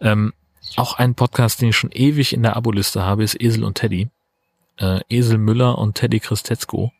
Ähm, 0.00 0.32
auch 0.76 0.94
ein 0.94 1.14
Podcast, 1.14 1.60
den 1.60 1.70
ich 1.70 1.76
schon 1.76 1.92
ewig 1.92 2.32
in 2.32 2.42
der 2.42 2.56
Aboliste 2.56 3.02
habe, 3.02 3.24
ist 3.24 3.40
Esel 3.40 3.64
und 3.64 3.74
Teddy. 3.74 4.08
Äh, 4.76 5.00
Esel 5.08 5.38
Müller 5.38 5.78
und 5.78 5.94
Teddy 5.94 6.20
Christetzko. 6.20 6.92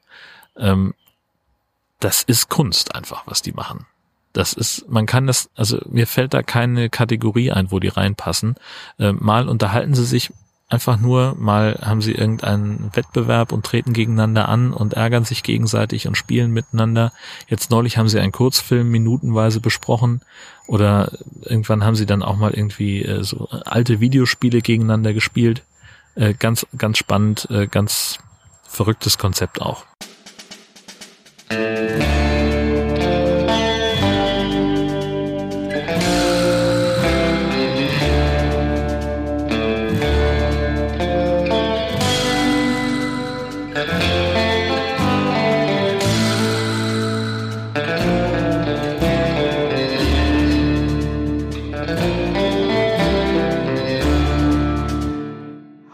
Ähm, 0.56 0.94
das 2.00 2.22
ist 2.22 2.48
Kunst 2.48 2.94
einfach, 2.94 3.26
was 3.26 3.42
die 3.42 3.52
machen. 3.52 3.86
Das 4.32 4.52
ist, 4.52 4.88
man 4.88 5.06
kann 5.06 5.26
das, 5.26 5.50
also 5.56 5.80
mir 5.88 6.06
fällt 6.06 6.34
da 6.34 6.42
keine 6.42 6.90
Kategorie 6.90 7.50
ein, 7.50 7.70
wo 7.70 7.80
die 7.80 7.88
reinpassen. 7.88 8.56
Äh, 8.98 9.12
mal 9.12 9.48
unterhalten 9.48 9.94
sie 9.94 10.04
sich 10.04 10.32
einfach 10.68 10.98
nur, 10.98 11.34
mal 11.38 11.78
haben 11.82 12.02
sie 12.02 12.12
irgendeinen 12.12 12.90
Wettbewerb 12.94 13.52
und 13.52 13.64
treten 13.64 13.92
gegeneinander 13.92 14.48
an 14.48 14.72
und 14.72 14.94
ärgern 14.94 15.24
sich 15.24 15.42
gegenseitig 15.42 16.06
und 16.06 16.16
spielen 16.16 16.52
miteinander. 16.52 17.12
Jetzt 17.48 17.70
neulich 17.70 17.96
haben 17.96 18.08
sie 18.08 18.20
einen 18.20 18.32
Kurzfilm 18.32 18.88
minutenweise 18.90 19.60
besprochen 19.60 20.20
oder 20.66 21.10
irgendwann 21.42 21.84
haben 21.84 21.94
sie 21.94 22.06
dann 22.06 22.22
auch 22.22 22.36
mal 22.36 22.52
irgendwie 22.52 23.02
äh, 23.02 23.24
so 23.24 23.48
alte 23.48 24.00
Videospiele 24.00 24.60
gegeneinander 24.60 25.14
gespielt. 25.14 25.62
Äh, 26.14 26.34
ganz, 26.34 26.66
ganz 26.76 26.98
spannend, 26.98 27.48
äh, 27.50 27.66
ganz 27.66 28.18
verrücktes 28.64 29.16
Konzept 29.16 29.62
auch. 29.62 29.84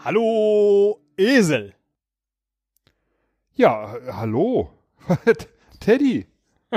Hallo, 0.05 1.01
Esel. 1.17 1.73
Ja, 3.55 3.95
hallo. 4.11 4.69
Teddy. 5.79 6.27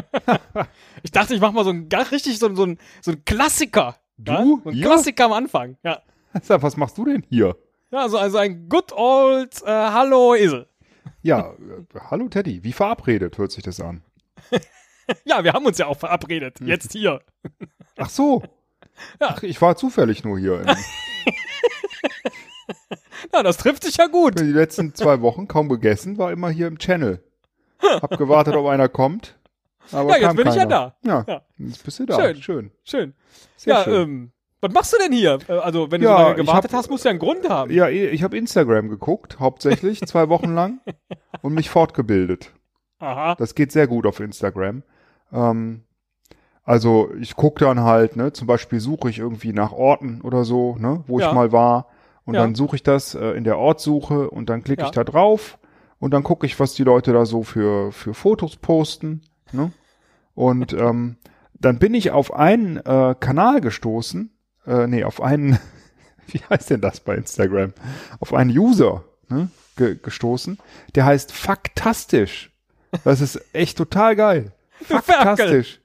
Ich 1.03 1.11
dachte, 1.11 1.35
ich 1.35 1.41
mach 1.43 1.53
mal 1.53 1.63
so 1.65 1.71
ein 1.71 1.89
richtig 2.11 2.39
so, 2.39 2.47
ein- 2.47 2.57
so, 2.57 2.65
ein, 2.65 2.79
so 3.03 3.11
ein 3.13 3.23
Klassiker. 3.27 3.97
Du? 4.17 4.33
Ja? 4.33 4.45
So 4.45 4.63
ein 4.71 4.75
Hier? 4.75 4.87
Klassiker 4.87 5.27
am 5.27 5.33
Anfang. 5.35 5.77
Ja. 5.83 6.01
Sag, 6.43 6.63
Was 6.63 6.79
machst 6.79 6.97
du 6.97 7.05
denn 7.05 7.23
hier? 7.29 7.55
Ja, 7.91 8.01
also, 8.01 8.17
also 8.17 8.39
ein 8.39 8.71
good 8.71 8.93
old 8.93 9.61
äh, 9.63 9.67
Hallo 9.67 10.35
Esel. 10.35 10.67
Ja, 11.21 11.51
äh, 11.53 12.01
hallo 12.11 12.29
Teddy. 12.31 12.65
Wie 12.65 12.73
verabredet 12.73 13.37
hört 13.37 13.53
sich 13.53 13.63
das 13.63 13.79
an? 13.79 14.03
Ja, 15.27 15.45
wir 15.45 15.53
haben 15.53 15.67
uns 15.67 15.77
ja 15.77 15.87
auch 15.87 15.99
verabredet. 15.99 16.61
Jetzt 16.61 16.93
hier. 16.93 17.21
Ach 17.99 18.09
so. 18.09 18.43
Ja. 19.21 19.29
Ach, 19.37 19.43
ich 19.43 19.61
war 19.61 19.77
zufällig 19.77 20.25
nur 20.25 20.39
hier. 20.39 20.65
In, 23.33 23.37
Ja, 23.37 23.43
das 23.43 23.57
trifft 23.57 23.85
sich 23.85 23.97
ja 23.97 24.07
gut. 24.07 24.39
die 24.39 24.45
letzten 24.45 24.95
zwei 24.95 25.21
Wochen 25.21 25.49
kaum 25.49 25.69
gegessen, 25.69 26.19
war 26.19 26.33
immer 26.33 26.51
hier 26.51 26.67
im 26.67 26.79
Channel. 26.79 27.23
Hab 27.83 28.17
gewartet, 28.19 28.57
ob 28.57 28.67
einer 28.67 28.89
kommt. 28.89 29.37
Aber 29.93 30.11
Ja, 30.19 30.27
jetzt 30.29 30.37
bin 30.37 30.49
ich 30.49 30.55
ja 30.55 30.63
keiner. 30.65 30.95
Ja, 31.03 31.25
Ja. 31.27 31.43
jetzt 31.59 31.85
bist 31.85 31.99
du 32.01 32.07
da. 32.07 32.21
Schön. 32.21 32.43
Schön. 32.43 32.71
Schön. 32.85 33.15
Sehr 33.57 33.75
ja, 33.75 33.85
schön. 33.85 34.03
ähm, 34.03 34.33
was 34.61 34.73
machst 34.73 34.93
du 34.93 34.99
denn 34.99 35.13
hier? 35.13 35.39
Äh, 35.49 35.53
Also, 35.53 35.91
wenn 35.91 36.01
du 36.01 36.09
Ja, 36.09 36.17
so 36.17 36.23
lange 36.25 36.35
gewartet 36.37 36.73
hab- 36.73 36.79
hast, 36.79 36.91
musst 36.91 37.05
du 37.05 37.09
ja 37.09 37.11
einen 37.11 37.21
Grund 37.21 37.49
haben. 37.49 37.71
Ja, 37.73 37.89
ich 37.89 38.23
habe 38.23 38.37
Instagram 38.37 38.89
geguckt, 38.89 39.39
hauptsächlich 39.39 40.01
zwei 40.03 40.29
Wochen 40.29 40.53
lang 40.55 40.81
und 41.43 41.55
mich 41.55 41.71
fortgebildet. 41.71 42.53
Aha. 42.99 43.37
Das 43.37 43.55
geht 43.55 43.71
sehr 43.73 43.87
gut 43.87 44.05
auf 44.07 44.19
Instagram. 44.21 44.83
Ähm, 45.33 45.85
also 46.65 47.11
ich 47.21 47.37
gucke 47.37 47.65
dann 47.65 47.81
halt, 47.81 48.17
ne, 48.17 48.33
zum 48.33 48.47
Beispiel 48.47 48.81
suche 48.81 49.09
ich 49.09 49.19
irgendwie 49.21 49.53
nach 49.53 49.73
Orten 49.73 50.21
oder 50.23 50.45
so, 50.45 50.75
ne, 50.77 51.05
wo 51.07 51.21
Ja. 51.21 51.29
ich 51.29 51.33
mal 51.35 51.53
war. 51.53 51.87
Und 52.29 52.35
Ja. 52.35 52.43
dann 52.43 52.55
suche 52.55 52.77
ich 52.77 52.83
das 52.83 53.15
äh, 53.15 53.31
in 53.31 53.45
der 53.45 53.57
Ortssuche 53.57 54.29
und 54.29 54.51
dann 54.51 54.63
klicke 54.63 54.83
Ja. 54.83 54.89
ich 54.89 54.93
da 54.95 55.03
drauf 55.03 55.59
und 55.99 56.13
dann 56.13 56.23
gucke 56.23 56.45
ich, 56.45 56.61
was 56.61 56.75
die 56.75 56.85
Leute 56.85 57.15
da 57.15 57.25
so 57.25 57.43
für, 57.43 57.91
für 57.91 58.13
Fotos 58.13 58.57
posten. 58.57 59.23
Ne? 59.51 59.73
Und 60.35 60.73
ähm, 60.79 61.17
dann 61.55 61.79
bin 61.79 61.95
ich 61.95 62.11
auf 62.11 62.35
einen 62.35 62.77
äh, 62.77 63.15
Kanal 63.19 63.63
gestoßen, 63.63 64.31
äh, 64.67 64.87
nee, 64.89 65.05
auf 65.05 65.23
einen, 65.23 65.59
wie 66.27 66.41
heißt 66.51 66.69
denn 66.69 66.83
das 66.83 67.01
bei 67.01 67.15
Instagram? 67.15 67.73
Auf 68.21 68.35
einen 68.35 68.51
User 68.51 69.05
ne, 69.31 69.49
ge 69.79 69.97
gestoßen, 69.97 70.59
der 70.97 71.07
heißt 71.07 71.33
Faktastisch. 71.33 72.53
Das 73.05 73.23
ist 73.23 73.41
echt 73.55 73.79
total 73.79 74.17
geil. 74.17 74.53
Faktastisch. 74.83 75.81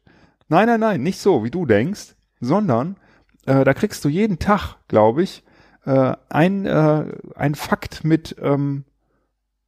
Nein, 0.50 0.68
nein, 0.68 0.82
nein, 0.82 1.04
nicht 1.04 1.20
so, 1.22 1.46
wie 1.46 1.52
du 1.52 1.66
denkst, 1.66 2.16
sondern 2.42 2.98
äh, 3.46 3.64
da 3.64 3.74
kriegst 3.74 4.04
du 4.04 4.10
jeden 4.10 4.40
Tag, 4.40 4.76
glaube 4.90 5.24
ich, 5.24 5.42
äh, 5.86 6.16
ein, 6.30 6.66
äh, 6.66 7.06
ein 7.36 7.56
Fakt 7.56 8.04
mit 8.04 8.36
ähm, 8.42 8.86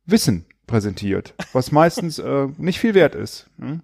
Wissen 0.06 0.46
präsentiert, 0.68 1.34
was 1.54 1.72
meistens 1.72 2.20
äh, 2.20 2.48
nicht 2.58 2.80
viel 2.80 2.94
wert 2.94 3.16
ist. 3.16 3.48
Hm? 3.60 3.82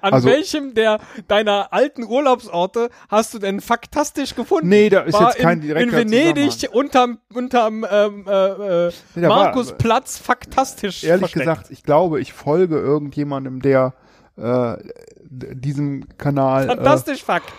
An 0.00 0.12
also- 0.12 0.28
welchem 0.28 0.74
der 0.74 1.00
deiner 1.26 1.72
alten 1.72 2.04
Urlaubsorte 2.04 2.90
hast 3.08 3.34
du 3.34 3.38
denn 3.38 3.60
faktastisch 3.60 4.34
gefunden? 4.36 4.68
Nee, 4.68 4.88
da 4.88 5.00
ist 5.00 5.14
War 5.14 5.30
jetzt 5.30 5.38
kein 5.40 5.60
in, 5.60 5.66
direkter 5.66 5.98
in 6.00 6.10
Venedig 6.10 6.68
unterm, 6.72 7.18
unterm 7.32 7.84
ähm, 7.90 8.24
äh, 8.26 8.86
äh, 8.86 8.92
Nee, 9.16 9.22
war- 9.22 9.28
Markusplatz 9.44 10.18
faktastisch 10.18 11.02
Ehrlich 11.04 11.32
versteckt. 11.32 11.44
gesagt, 11.44 11.70
ich 11.70 11.82
glaube, 11.82 12.20
ich 12.20 12.32
folge 12.32 12.78
irgendjemandem, 12.78 13.60
der 13.62 13.94
äh, 14.36 14.76
diesem 15.24 16.06
Kanal, 16.18 16.64
äh, 16.64 16.66
Fantastisch 16.68 17.24
Fakt. 17.24 17.52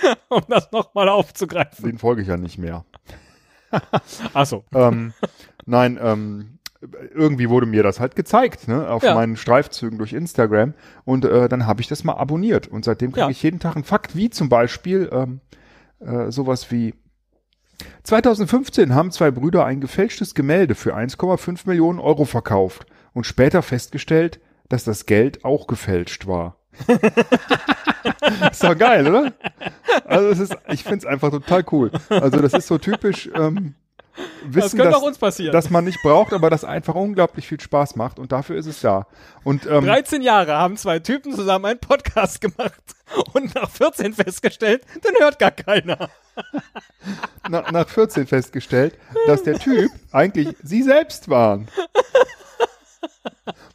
um 0.28 0.42
das 0.48 0.70
nochmal 0.72 1.08
aufzugreifen. 1.08 1.84
den 1.88 1.98
folge 1.98 2.22
ich 2.22 2.28
ja 2.28 2.36
nicht 2.36 2.58
mehr. 2.58 2.84
Achso. 4.34 4.64
ähm, 4.74 5.12
nein, 5.66 5.98
ähm, 6.00 6.58
irgendwie 7.14 7.48
wurde 7.48 7.66
mir 7.66 7.82
das 7.82 7.98
halt 8.00 8.14
gezeigt, 8.16 8.68
ne, 8.68 8.88
auf 8.88 9.02
Ja. 9.02 9.14
meinen 9.14 9.36
Streifzügen 9.36 9.98
durch 9.98 10.12
Instagram. 10.12 10.74
Und 11.04 11.24
äh, 11.24 11.48
dann 11.48 11.66
habe 11.66 11.80
ich 11.80 11.88
das 11.88 12.04
mal 12.04 12.14
abonniert. 12.14 12.68
Und 12.68 12.84
seitdem 12.84 13.10
kriege 13.12 13.26
Ja. 13.26 13.30
ich 13.30 13.42
jeden 13.42 13.58
Tag 13.58 13.74
einen 13.74 13.84
Fakt, 13.84 14.14
wie 14.14 14.30
zum 14.30 14.48
Beispiel 14.48 15.08
ähm, 15.12 15.40
äh, 16.00 16.30
sowas 16.30 16.70
wie 16.70 16.94
2015 18.04 18.94
haben 18.94 19.10
zwei 19.10 19.30
Brüder 19.30 19.64
ein 19.64 19.80
gefälschtes 19.80 20.34
Gemälde 20.34 20.74
für 20.74 20.94
1,5 20.96 21.66
Millionen 21.66 21.98
Euro 21.98 22.24
verkauft 22.24 22.86
und 23.12 23.24
später 23.26 23.62
festgestellt, 23.62 24.40
dass 24.68 24.84
das 24.84 25.06
Geld 25.06 25.44
auch 25.44 25.66
gefälscht 25.66 26.26
war. 26.26 26.56
ist 28.50 28.62
doch 28.62 28.76
geil, 28.76 29.06
oder? 29.08 29.32
Also 30.04 30.28
es 30.28 30.40
ist, 30.40 30.56
ich 30.68 30.82
finde 30.82 30.98
es 30.98 31.06
einfach 31.06 31.30
total 31.30 31.64
cool. 31.72 31.90
Also 32.08 32.40
das 32.40 32.52
ist 32.52 32.66
so 32.66 32.78
typisch 32.78 33.28
ähm, 33.34 33.74
Das 34.16 34.54
Wissen, 34.54 34.78
könnte 34.78 34.92
dass, 34.92 35.02
auch 35.02 35.06
uns 35.06 35.18
passieren. 35.18 35.52
dass 35.52 35.70
man 35.70 35.84
nicht 35.84 35.98
braucht, 36.02 36.32
aber 36.32 36.50
das 36.50 36.64
einfach 36.64 36.94
unglaublich 36.94 37.46
viel 37.46 37.60
Spaß 37.60 37.96
macht 37.96 38.18
und 38.18 38.32
dafür 38.32 38.56
ist 38.56 38.66
es 38.66 38.80
da. 38.80 39.06
Und 39.44 39.66
ähm, 39.66 39.84
13 39.84 40.22
Jahre 40.22 40.56
haben 40.56 40.76
zwei 40.76 40.98
Typen 41.00 41.34
zusammen 41.34 41.66
einen 41.66 41.80
Podcast 41.80 42.40
gemacht 42.40 42.80
und 43.34 43.54
nach 43.54 43.70
14 43.70 44.12
festgestellt, 44.14 44.82
den 45.04 45.14
hört 45.18 45.38
gar 45.38 45.50
keiner. 45.50 46.08
nach, 47.48 47.70
nach 47.70 47.88
14 47.88 48.26
festgestellt, 48.26 48.98
dass 49.26 49.42
der 49.42 49.58
Typ 49.58 49.90
eigentlich 50.12 50.56
sie 50.62 50.82
selbst 50.82 51.28
waren. 51.28 51.68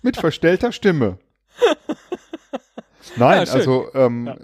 Mit 0.02 0.18
verstellter 0.18 0.72
Stimme. 0.72 1.18
Nein, 3.22 3.40
Ja, 3.40 3.46
schön. 3.46 3.56
also 3.56 3.88
ähm, 3.94 4.26
Ja. 4.28 4.36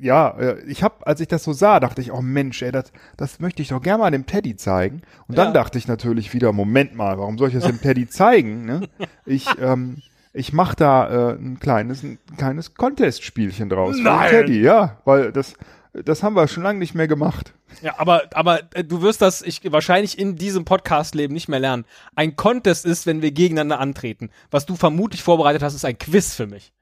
ja, 0.00 0.38
äh, 0.38 0.60
ich 0.66 0.82
habe, 0.82 1.06
als 1.06 1.20
ich 1.20 1.28
das 1.28 1.44
so 1.44 1.52
sah, 1.52 1.78
dachte 1.80 2.00
ich, 2.00 2.12
oh 2.12 2.22
Mensch, 2.22 2.62
ey, 2.62 2.72
das, 2.72 2.92
das 3.16 3.40
möchte 3.40 3.62
ich 3.62 3.68
doch 3.68 3.80
gerne 3.82 3.98
mal 4.02 4.10
dem 4.10 4.26
Teddy 4.26 4.56
zeigen. 4.56 5.02
Und 5.28 5.36
dann 5.38 5.48
Ja. 5.48 5.52
dachte 5.52 5.78
ich 5.78 5.86
natürlich 5.88 6.32
wieder, 6.32 6.52
Moment 6.52 6.94
mal, 6.94 7.18
warum 7.18 7.38
soll 7.38 7.48
ich 7.48 7.54
das 7.54 7.64
dem 7.64 7.80
Teddy 7.80 8.08
zeigen? 8.08 8.64
Ne? 8.64 8.88
Ich, 9.26 9.46
ähm, 9.60 10.02
ich 10.32 10.52
mache 10.52 10.76
da 10.76 11.30
äh, 11.32 11.34
ein 11.34 11.60
kleines, 11.60 12.02
ein 12.02 12.18
kleines 12.38 12.74
Contest-Spielchen 12.74 13.68
draus. 13.68 13.96
für 13.98 14.02
den 14.02 14.04
Nein. 14.04 14.30
Teddy, 14.30 14.62
ja, 14.62 14.98
weil 15.04 15.30
das, 15.30 15.54
das 15.92 16.22
haben 16.22 16.34
wir 16.36 16.48
schon 16.48 16.62
lange 16.62 16.78
nicht 16.78 16.94
mehr 16.94 17.06
gemacht. 17.08 17.52
Ja, 17.82 17.94
aber, 17.98 18.22
aber 18.34 18.60
äh, 18.74 18.82
du 18.84 19.02
wirst 19.02 19.20
das 19.22 19.42
ich, 19.42 19.60
wahrscheinlich 19.72 20.18
in 20.18 20.36
diesem 20.36 20.64
Podcast-Leben 20.64 21.32
nicht 21.34 21.48
mehr 21.48 21.60
lernen. 21.60 21.84
Ein 22.16 22.36
Contest 22.36 22.84
ist, 22.86 23.06
wenn 23.06 23.20
wir 23.22 23.30
gegeneinander 23.32 23.78
antreten. 23.80 24.30
Was 24.50 24.66
du 24.66 24.74
vermutlich 24.76 25.22
vorbereitet 25.22 25.62
hast, 25.62 25.74
ist 25.74 25.84
ein 25.84 25.98
Quiz 25.98 26.34
für 26.34 26.46
mich. 26.46 26.72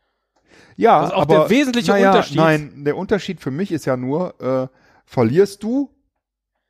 Ja, 0.80 1.00
Das 1.00 1.10
ist 1.10 1.14
auch 1.14 1.22
aber, 1.22 1.34
der 1.34 1.50
wesentliche 1.50 1.92
naja, 1.92 2.10
Unterschied. 2.10 2.36
Nein, 2.36 2.84
der 2.84 2.96
Unterschied 2.96 3.40
für 3.40 3.50
mich 3.50 3.70
ist 3.72 3.84
ja 3.84 3.96
nur, 3.96 4.40
äh, 4.40 4.68
verlierst 5.04 5.62
du 5.62 5.90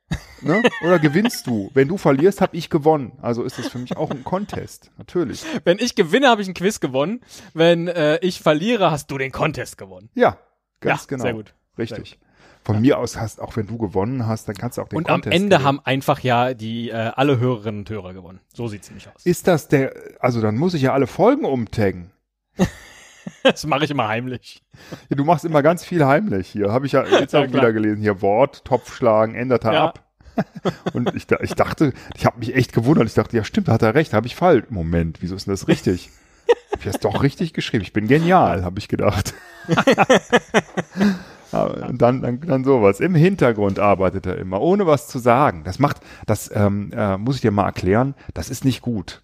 ne? 0.41 0.61
oder 0.83 0.99
gewinnst 0.99 1.47
du? 1.47 1.71
Wenn 1.73 1.87
du 1.87 1.97
verlierst, 1.97 2.41
habe 2.41 2.57
ich 2.57 2.69
gewonnen. 2.69 3.13
Also 3.21 3.43
ist 3.43 3.57
das 3.57 3.69
für 3.69 3.77
mich 3.79 3.95
auch 3.95 4.11
ein 4.11 4.23
Contest, 4.25 4.91
natürlich. 4.97 5.45
Wenn 5.63 5.79
ich 5.79 5.95
gewinne, 5.95 6.27
habe 6.27 6.41
ich 6.41 6.47
ein 6.49 6.53
Quiz 6.53 6.79
gewonnen. 6.81 7.21
Wenn 7.53 7.87
äh, 7.87 8.17
ich 8.21 8.41
verliere, 8.41 8.91
hast 8.91 9.09
du 9.11 9.17
den 9.17 9.31
Contest 9.31 9.77
gewonnen. 9.77 10.09
Ja, 10.13 10.37
ganz 10.81 11.03
Ja, 11.03 11.07
genau. 11.07 11.21
sehr 11.23 11.33
gut. 11.33 11.53
Richtig. 11.77 12.19
Von 12.63 12.81
mir 12.81 12.99
aus 12.99 13.17
hast, 13.17 13.39
auch 13.41 13.55
wenn 13.55 13.65
du 13.65 13.77
gewonnen 13.77 14.27
hast, 14.27 14.47
dann 14.47 14.55
kannst 14.55 14.77
du 14.77 14.81
auch 14.83 14.89
den 14.89 14.97
Und 14.97 15.09
am 15.09 15.21
Contest 15.21 15.33
Ende 15.35 15.55
gewinnen. 15.55 15.65
haben 15.67 15.79
einfach 15.83 16.19
ja 16.19 16.53
die 16.53 16.89
äh, 16.89 16.93
alle 17.15 17.39
Hörerinnen 17.39 17.79
und 17.81 17.89
Hörer 17.89 18.13
gewonnen. 18.13 18.39
So 18.53 18.67
sieht's 18.67 18.89
nämlich 18.89 19.07
aus. 19.07 19.25
Ist 19.25 19.47
das 19.47 19.67
der, 19.69 19.93
also 20.19 20.41
dann 20.41 20.57
muss 20.57 20.73
ich 20.73 20.81
ja 20.83 20.93
alle 20.93 21.07
Folgen 21.07 21.45
umtaggen. 21.45 22.11
Das 23.43 23.65
mache 23.65 23.85
ich 23.85 23.91
immer 23.91 24.07
heimlich. 24.07 24.63
Ja, 25.09 25.15
du 25.15 25.23
machst 25.25 25.45
immer 25.45 25.63
ganz 25.63 25.83
viel 25.83 26.05
heimlich 26.05 26.47
hier. 26.47 26.71
Habe 26.71 26.85
ich 26.85 26.91
ja 26.91 27.03
jetzt 27.05 27.33
Ja, 27.33 27.39
auch 27.41 27.47
klar. 27.47 27.61
wieder 27.63 27.73
gelesen. 27.73 28.01
Hier 28.01 28.21
Wort, 28.21 28.63
Topf 28.65 28.95
schlagen, 28.95 29.35
ändert 29.35 29.63
er 29.65 29.73
Ja. 29.73 29.85
ab. 29.85 30.03
Und 30.93 31.13
ich, 31.15 31.27
ich 31.41 31.53
dachte, 31.55 31.93
ich 32.15 32.25
habe 32.25 32.39
mich 32.39 32.55
echt 32.55 32.71
gewundert. 32.73 33.07
Ich 33.07 33.13
dachte, 33.15 33.35
ja 33.35 33.43
stimmt, 33.43 33.67
da 33.67 33.73
hat 33.73 33.81
er 33.81 33.95
recht, 33.95 34.13
habe 34.13 34.27
ich 34.27 34.35
falsch. 34.35 34.65
Moment, 34.69 35.21
wieso 35.21 35.35
ist 35.35 35.47
denn 35.47 35.53
das 35.53 35.67
richtig? 35.67 36.09
Hab 36.71 36.79
ich 36.79 36.85
das 36.85 36.99
doch 36.99 37.21
richtig 37.23 37.53
geschrieben. 37.53 37.83
Ich 37.83 37.93
bin 37.93 38.07
genial, 38.07 38.63
habe 38.63 38.79
ich 38.79 38.87
gedacht. 38.87 39.33
Und 41.51 42.01
dann, 42.01 42.21
dann, 42.21 42.39
dann 42.39 42.63
sowas. 42.63 42.99
Im 43.01 43.13
Hintergrund 43.13 43.77
arbeitet 43.79 44.25
er 44.25 44.37
immer, 44.37 44.61
ohne 44.61 44.87
was 44.87 45.07
zu 45.09 45.19
sagen. 45.19 45.63
Das 45.65 45.79
macht, 45.79 45.97
das 46.25 46.49
ähm, 46.53 46.91
äh, 46.95 47.17
muss 47.17 47.35
ich 47.35 47.41
dir 47.41 47.51
mal 47.51 47.65
erklären, 47.65 48.15
das 48.33 48.49
ist 48.49 48.63
nicht 48.63 48.81
gut. 48.81 49.21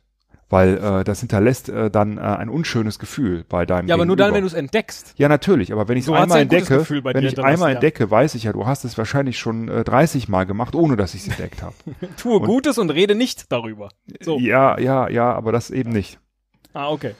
Weil 0.49 0.77
äh, 0.77 1.03
das 1.03 1.19
hinterlässt 1.19 1.67
äh, 1.67 1.91
dann 1.91 2.17
äh, 2.17 2.21
ein 2.21 2.47
unschönes 2.47 2.99
Gefühl 2.99 3.43
bei 3.49 3.65
deinem 3.65 3.89
Ja, 3.89 3.95
aber 3.95 4.05
nur 4.05 4.15
dann, 4.15 4.27
wenn 4.27 4.35
Gegenüber. 4.35 4.51
du 4.51 4.55
es 4.55 4.59
entdeckst. 4.59 5.13
Ja, 5.17 5.27
natürlich, 5.27 5.73
aber 5.73 5.89
wenn 5.89 5.97
ich 5.97 6.07
es 6.07 6.09
einmal 6.13 6.39
entdecke, 6.39 6.89
wenn 6.89 7.25
ich 7.25 7.37
einmal 7.37 7.69
ja. 7.69 7.73
entdecke, 7.75 8.09
weiß 8.09 8.33
ich 8.35 8.43
ja, 8.43 8.53
du 8.53 8.65
hast 8.65 8.85
es 8.85 8.97
wahrscheinlich 8.97 9.37
schon 9.37 9.67
äh, 9.67 9.83
30 9.83 10.29
Mal 10.29 10.45
gemacht, 10.45 10.73
ohne 10.73 10.95
dass 10.95 11.15
ich 11.15 11.23
es 11.23 11.27
entdeckt 11.27 11.61
habe. 11.63 11.75
Tue 12.17 12.39
Gutes 12.39 12.77
und 12.77 12.91
rede 12.91 13.13
nicht 13.13 13.51
darüber. 13.51 13.89
So. 14.21 14.39
Ja, 14.39 14.79
ja, 14.79 15.09
ja, 15.09 15.33
aber 15.33 15.51
das 15.51 15.69
eben 15.69 15.91
nicht. 15.91 16.17
Ah, 16.73 16.89
okay. 16.89 17.13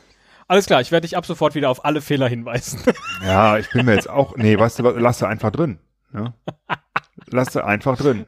Alles 0.47 0.65
klar, 0.65 0.79
ich 0.79 0.91
werde 0.91 1.05
dich 1.05 1.17
ab 1.17 1.25
sofort 1.25 1.55
wieder 1.55 1.69
auf 1.69 1.83
alle 1.83 1.99
Fehler 2.01 2.29
hinweisen. 2.29 2.79
Ja, 3.25 3.57
ich 3.57 3.69
bin 3.71 3.85
mir 3.85 3.95
jetzt 3.95 4.09
auch, 4.09 4.37
nee, 4.37 4.57
weißt 4.57 4.79
du 4.79 4.83
lass 4.83 5.19
sie 5.19 5.27
einfach 5.27 5.51
drin. 5.51 5.79
Ne? 6.13 6.33
Lass 7.29 7.51
sie 7.51 7.65
einfach 7.65 7.97
drin. 7.97 8.25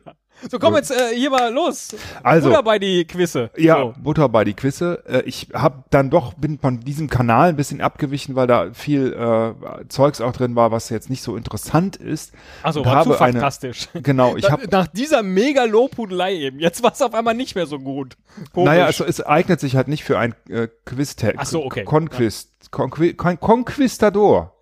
So, 0.50 0.59
komm 0.59 0.75
jetzt 0.75 0.91
äh, 0.91 1.13
hier 1.15 1.30
mal 1.30 1.51
los. 1.53 1.89
Also- 2.24 2.50
Oder 2.50 2.63
bei 2.63 2.80
die 2.80 3.06
Quizze. 3.06 3.50
Ja, 3.57 3.77
So. 3.77 3.94
Butter 4.01 4.30
bei 4.30 4.44
die 4.44 4.53
Quizze. 4.53 5.03
Äh, 5.07 5.21
ich 5.25 5.50
habe 5.53 5.83
dann 5.89 6.09
doch, 6.09 6.33
bin 6.36 6.59
von 6.59 6.80
diesem 6.80 7.09
Kanal 7.09 7.50
ein 7.50 7.56
bisschen 7.56 7.81
abgewichen, 7.81 8.36
weil 8.36 8.47
da 8.47 8.71
viel 8.74 9.12
äh, 9.13 9.88
Zeugs 9.89 10.21
auch 10.21 10.31
drin 10.31 10.56
war, 10.56 10.71
was 10.71 10.89
jetzt 10.89 11.09
nicht 11.09 11.21
so 11.24 11.36
interessant 11.36 11.95
ist. 11.97 12.31
Und 12.63 12.86
war 12.86 13.03
zu 13.03 13.09
eine- 13.19 13.33
fantastisch. 13.33 13.89
Genau, 13.94 14.38
ich 14.38 14.50
habe 14.50 14.68
Nach 14.69 14.88
dieser 14.88 15.24
mega 15.24 15.63
Lobhudelei 15.65 16.36
eben. 16.36 16.59
Jetzt 16.59 16.83
war 16.83 16.94
es 16.94 17.01
auf 17.01 17.13
einmal 17.13 17.33
nicht 17.33 17.56
mehr 17.56 17.65
so 17.65 17.80
gut. 17.80 18.15
Komisch. 18.53 18.68
Naja, 18.69 18.86
also 18.86 19.03
es 19.03 19.21
eignet 19.21 19.59
sich 19.59 19.75
halt 19.75 19.88
nicht 19.88 20.03
für 20.03 20.18
ein 20.19 20.36
äh, 20.50 20.68
Quiz-Tag. 20.86 21.36
Ach 21.38 21.45
so, 21.45 21.65
okay. 21.65 21.83
Conquist, 21.83 22.71
Conqui 22.71 23.13
Con 23.13 23.39
Conquistador. 23.39 24.53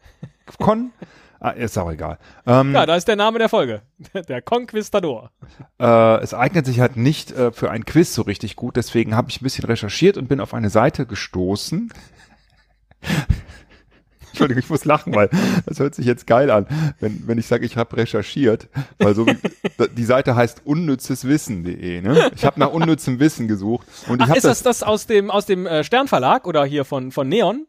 Con, 0.60 0.92
ah, 1.40 1.50
ist 1.52 1.78
auch 1.78 1.92
egal. 1.92 2.18
Ähm, 2.46 2.74
ja, 2.74 2.86
da 2.86 2.96
ist 2.96 3.08
der 3.08 3.16
Name 3.16 3.40
der 3.40 3.50
Folge. 3.50 3.82
Der 4.28 4.42
Conquistador. 4.42 5.32
äh, 5.80 6.22
es 6.22 6.34
eignet 6.34 6.66
sich 6.66 6.80
halt 6.80 6.98
nicht 6.98 7.32
äh, 7.32 7.52
für 7.52 7.72
ein 7.72 7.86
Quiz 7.86 8.14
so 8.14 8.22
richtig 8.24 8.56
gut, 8.56 8.76
deswegen 8.76 9.16
habe 9.16 9.30
ich 9.30 9.42
ein 9.42 9.44
bisschen 9.44 9.66
recherchiert 9.66 10.18
und 10.18 10.28
bin 10.28 10.40
auf 10.40 10.54
eine 10.54 10.70
Seite 10.70 11.06
gestoßen. 11.06 11.92
Entschuldigung, 14.30 14.62
ich 14.62 14.70
muss 14.70 14.86
lachen, 14.86 15.16
weil 15.16 15.30
das 15.66 15.80
hört 15.80 15.96
sich 15.96 16.06
jetzt 16.06 16.28
geil 16.28 16.52
an, 16.52 16.68
wenn, 17.00 17.28
wenn 17.28 17.40
ich 17.40 17.48
sage, 17.48 17.66
ich 17.66 17.76
habe 17.76 17.98
recherchiert, 17.98 18.68
weil 19.00 19.16
so 19.16 19.26
die 19.98 20.04
Seite 20.04 20.36
heißt 20.36 20.62
unnützeswissen.de, 20.64 22.02
ne? 22.02 22.32
Ich 22.36 22.46
habe 22.46 22.60
nach 22.60 22.72
unnützem 22.72 23.20
Wissen 23.20 23.48
gesucht 23.48 23.88
und 24.08 24.22
ich 24.22 24.30
Ach, 24.30 24.36
ist 24.36 24.46
das 24.46 24.62
das 24.62 24.84
aus 24.84 25.08
dem, 25.08 25.32
aus 25.32 25.48
dem 25.48 25.66
äh, 25.66 25.84
Sternverlag 25.84 26.46
oder 26.46 26.66
hier 26.66 26.86
von, 26.86 27.12
von 27.12 27.28
Neon? 27.28 27.66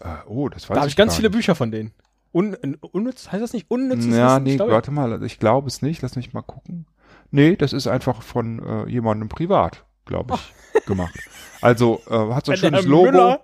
äh, 0.00 0.06
oh, 0.26 0.48
das 0.48 0.62
weiß 0.70 0.74
Da 0.74 0.80
habe 0.80 0.88
ich 0.88 0.92
ich 0.92 0.96
ganz 0.96 1.16
viele. 1.16 1.28
Bücher 1.28 1.54
von 1.54 1.70
denen. 1.70 1.92
Un, 2.32 2.56
un, 2.62 2.76
unnütz, 2.80 3.30
heißt 3.30 3.42
das 3.42 3.52
nicht? 3.52 3.70
Unnützes 3.70 4.14
Ja, 4.16 4.32
Wissen? 4.34 4.42
nee, 4.44 4.50
Ich 4.52 4.56
glaube- 4.56 4.72
warte 4.72 4.90
mal, 4.90 5.22
ich 5.24 5.38
glaube 5.38 5.68
es 5.68 5.82
nicht. 5.82 6.00
Lass 6.02 6.16
mich 6.16 6.32
mal 6.32 6.42
gucken. 6.42 6.86
Nee, 7.30 7.56
das 7.56 7.72
ist 7.72 7.86
einfach 7.86 8.22
von 8.22 8.58
äh, 8.64 8.88
jemandem 8.90 9.28
privat, 9.28 9.84
glaube 10.06 10.34
ich, 10.34 10.52
gemacht. 10.86 11.14
Also 11.60 12.00
äh, 12.10 12.32
hat 12.34 12.46
so 12.46 12.52
ein 12.52 12.62
Wenn 12.62 12.70
schönes 12.72 12.86
Logo. 12.86 13.10
Müller 13.10 13.40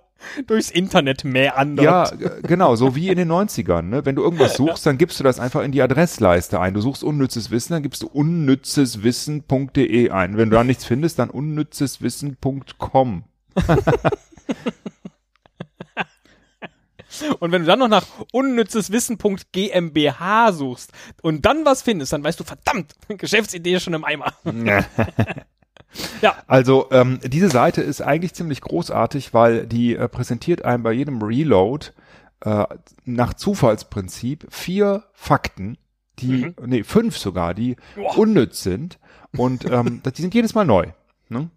durchs 0.47 0.69
Internet 0.69 1.23
mehr 1.23 1.57
andert. 1.57 1.85
Ja, 1.85 2.03
g- 2.15 2.29
genau, 2.43 2.75
so 2.75 2.93
wie 2.95 3.07
in 3.09 3.15
den 3.17 3.31
90ern. 3.31 3.83
Ne? 3.83 4.05
Wenn 4.05 4.15
du 4.15 4.21
irgendwas 4.23 4.55
suchst, 4.57 4.85
dann 4.85 4.97
gibst 4.97 5.17
du 5.19 5.23
das 5.23 5.39
einfach 5.39 5.63
in 5.63 5.71
die 5.71 5.81
Adressleiste 5.81 6.59
ein. 6.59 6.73
Du 6.73 6.81
suchst 6.81 7.03
unnützes 7.05 7.51
Wissen, 7.51 7.71
dann 7.73 7.83
gibst 7.83 8.03
du 8.03 8.07
unnützeswissen.de 8.07 10.09
ein. 10.09 10.35
Wenn 10.37 10.49
du 10.49 10.55
da 10.57 10.63
nichts 10.65 10.83
findest, 10.85 11.19
dann 11.19 11.29
unnützeswissen.com. 11.29 13.23
Und 17.39 17.51
wenn 17.51 17.61
du 17.61 17.67
dann 17.67 17.79
noch 17.79 17.87
nach 17.87 18.05
unnützeswissen.gmbH 18.31 20.51
suchst 20.51 20.91
und 21.21 21.45
dann 21.45 21.65
was 21.65 21.81
findest, 21.81 22.13
dann 22.13 22.23
weißt 22.23 22.39
du, 22.39 22.43
verdammt, 22.43 22.93
Geschäftsidee 23.07 23.75
ist 23.75 23.83
schon 23.83 23.93
im 23.93 24.05
Eimer. 24.05 24.33
Ja. 26.21 26.35
Also 26.45 26.87
ähm, 26.91 27.19
diese 27.23 27.49
Seite 27.49 27.81
ist 27.81 28.01
eigentlich 28.01 28.35
ziemlich 28.35 28.61
großartig, 28.61 29.33
weil 29.33 29.65
die 29.65 29.95
äh, 29.95 30.07
präsentiert 30.07 30.63
einem 30.63 30.83
bei 30.83 30.91
jedem 30.91 31.19
Reload 31.19 31.87
äh, 32.41 32.65
nach 33.05 33.33
Zufallsprinzip 33.33 34.45
vier 34.51 35.05
Fakten, 35.13 35.79
die, 36.19 36.53
nee, 36.61 36.83
fünf 36.83 37.17
sogar, 37.17 37.55
die 37.55 37.75
Boah. 37.95 38.19
unnütz 38.19 38.61
sind 38.61 38.99
und 39.35 39.65
ähm, 39.65 40.03
die 40.15 40.21
sind 40.21 40.35
jedes 40.35 40.53
Mal 40.53 40.65
neu. 40.65 40.91
Ne? 41.27 41.49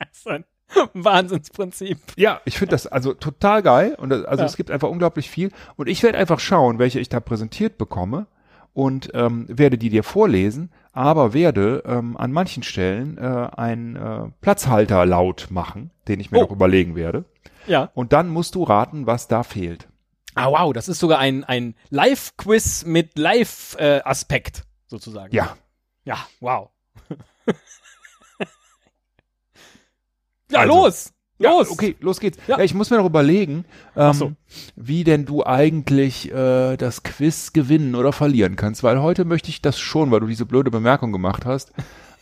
Das 0.00 0.18
ist 0.18 0.26
ein 0.26 0.44
Wahnsinnsprinzip. 0.94 1.98
Ja, 2.16 2.40
ich 2.44 2.58
finde 2.58 2.72
das 2.72 2.86
also 2.86 3.14
total 3.14 3.62
geil 3.62 3.94
und 3.98 4.10
das, 4.10 4.24
also 4.24 4.42
Ja. 4.42 4.46
es 4.46 4.56
gibt 4.56 4.70
einfach 4.70 4.88
unglaublich 4.88 5.30
viel 5.30 5.50
und 5.76 5.88
ich 5.88 6.02
werde 6.02 6.18
einfach 6.18 6.40
schauen, 6.40 6.78
welche 6.78 7.00
ich 7.00 7.08
da 7.08 7.20
präsentiert 7.20 7.78
bekomme 7.78 8.26
und 8.72 9.10
ähm, 9.14 9.46
werde 9.48 9.78
die 9.78 9.88
dir 9.88 10.02
vorlesen, 10.02 10.70
aber 10.92 11.32
werde 11.32 11.82
ähm, 11.86 12.16
an 12.16 12.32
manchen 12.32 12.62
Stellen 12.62 13.18
äh, 13.18 13.48
einen 13.56 13.96
äh, 13.96 14.30
Platzhalter 14.40 15.06
laut 15.06 15.48
machen, 15.50 15.90
den 16.08 16.20
ich 16.20 16.30
mir 16.30 16.38
Oh. 16.38 16.42
noch 16.42 16.50
überlegen 16.50 16.96
werde 16.96 17.24
Ja. 17.66 17.90
und 17.94 18.12
dann 18.12 18.28
musst 18.28 18.54
du 18.56 18.64
raten, 18.64 19.06
was 19.06 19.28
da 19.28 19.42
fehlt. 19.44 19.88
Ah, 20.36 20.50
wow, 20.50 20.72
das 20.72 20.88
ist 20.88 20.98
sogar 20.98 21.20
ein, 21.20 21.44
ein 21.44 21.76
Live-Quiz 21.90 22.84
mit 22.84 23.16
Live-Aspekt, 23.16 24.64
sozusagen. 24.88 25.32
Ja, 25.34 25.56
Ja, 26.04 26.18
wow. 26.40 26.70
Ja, 30.54 30.60
Also. 30.60 30.74
los! 30.74 31.10
Los! 31.38 31.66
Ja, 31.68 31.72
okay, 31.72 31.96
los 32.00 32.20
geht's. 32.20 32.38
Ja. 32.46 32.58
Ja. 32.58 32.64
ich 32.64 32.74
muss 32.74 32.90
mir 32.90 32.96
noch 32.96 33.04
überlegen, 33.06 33.64
ähm, 33.96 34.12
so. 34.12 34.32
wie 34.76 35.02
denn 35.04 35.24
du 35.26 35.44
eigentlich 35.44 36.30
äh, 36.32 36.76
das 36.76 37.02
Quiz 37.02 37.52
gewinnen 37.52 37.96
oder 37.96 38.12
verlieren 38.12 38.54
kannst, 38.56 38.82
weil 38.84 39.02
heute 39.02 39.24
möchte 39.24 39.48
ich 39.50 39.60
das 39.60 39.78
schon, 39.78 40.10
weil 40.12 40.20
du 40.20 40.26
diese 40.28 40.46
blöde 40.46 40.70
Bemerkung 40.70 41.10
gemacht 41.12 41.44
hast. 41.44 41.72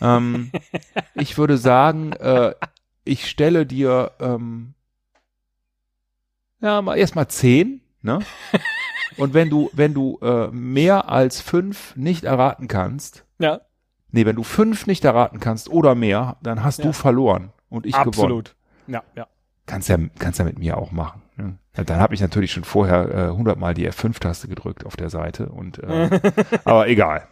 Ähm, 0.00 0.50
ich 1.14 1.37
würde 1.37 1.58
sagen, 1.58 2.12
äh, 2.14 2.55
ich 3.05 3.29
stelle 3.29 3.67
dir 3.67 4.12
ähm, 4.19 4.73
ja 6.61 6.81
mal 6.82 6.96
erstmal 6.96 7.29
zehn, 7.29 7.82
ne? 8.00 8.20
Und 9.19 9.34
wenn 9.34 9.50
du 9.50 9.69
wenn 9.75 9.93
du 9.93 10.19
äh, 10.22 10.46
mehr 10.53 11.10
als 11.10 11.43
fünf 11.43 11.94
nicht 11.96 12.24
erraten 12.24 12.67
kannst, 12.67 13.27
Ja, 13.39 13.60
nee, 14.10 14.24
wenn 14.24 14.36
du 14.36 14.43
fünf 14.43 14.86
nicht 14.86 15.05
erraten 15.05 15.39
kannst 15.39 15.69
oder 15.69 15.94
mehr, 15.94 16.39
dann 16.43 16.65
hast 16.65 16.79
Ja. 16.79 16.86
du 16.86 16.93
verloren 16.94 17.53
und 17.72 17.86
ich 17.86 17.93
gewonnen. 17.93 18.08
absolut. 18.08 18.55
Ja, 18.86 19.02
ja. 19.17 19.26
Kannst 19.67 19.88
ja, 19.88 19.96
kannst 20.19 20.38
ja 20.38 20.44
mit 20.44 20.58
mir 20.58 20.76
auch 20.76 20.91
machen. 20.91 21.22
Ne? 21.36 21.58
Ja, 21.76 21.84
Dann 21.84 21.98
habe 22.00 22.14
ich 22.14 22.20
natürlich 22.20 22.52
schon 22.52 22.64
vorher 22.64 23.08
äh, 23.14 23.22
100 23.29 23.58
Mal 23.58 23.74
die 23.74 23.88
F5-Taste 23.88 24.48
gedrückt 24.48 24.84
auf 24.84 24.96
der 24.96 25.08
Seite 25.10 25.48
und 25.48 25.79
äh, 25.79 26.20
aber 26.64 26.88
egal. 26.88 27.29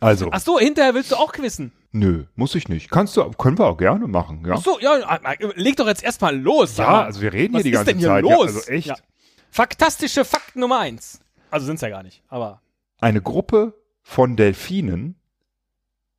Also, 0.00 0.28
Ach 0.32 0.40
so, 0.40 0.58
hinterher 0.58 0.94
willst 0.94 1.12
du 1.12 1.16
auch 1.16 1.32
quizzen. 1.32 1.72
nö, 1.92 2.24
muss 2.34 2.54
ich 2.56 2.68
nicht. 2.68 2.90
Kannst 2.90 3.16
du, 3.16 3.30
können 3.32 3.58
wir 3.58 3.66
auch 3.66 3.76
gerne 3.76 4.06
machen, 4.08 4.44
ja. 4.46 4.54
Ach 4.56 4.62
so, 4.62 4.80
ja, 4.80 4.96
äh, 4.98 5.36
leg 5.54 5.76
doch 5.76 5.86
jetzt 5.86 6.02
erstmal 6.02 6.36
los. 6.36 6.76
Ja, 6.76 6.86
mal. 6.90 7.04
also 7.04 7.20
wir 7.20 7.32
reden 7.32 7.54
Was 7.54 7.62
hier 7.62 7.64
die 7.64 7.70
ist 7.70 7.76
ganze 7.78 7.90
denn 7.92 7.98
hier 7.98 8.08
Zeit. 8.08 8.22
los? 8.22 8.32
Ja, 8.32 8.38
also 8.58 8.60
echt. 8.70 8.86
Ja. 8.88 8.96
Faktastische 9.50 10.24
Fakt 10.24 10.56
Nummer 10.56 10.80
eins. 10.80 11.20
Also 11.50 11.66
sind's 11.66 11.82
ja 11.82 11.88
gar 11.90 12.02
nicht, 12.02 12.22
aber. 12.28 12.62
Eine 13.00 13.20
Gruppe 13.20 13.74
von 14.02 14.36
Delfinen 14.36 15.16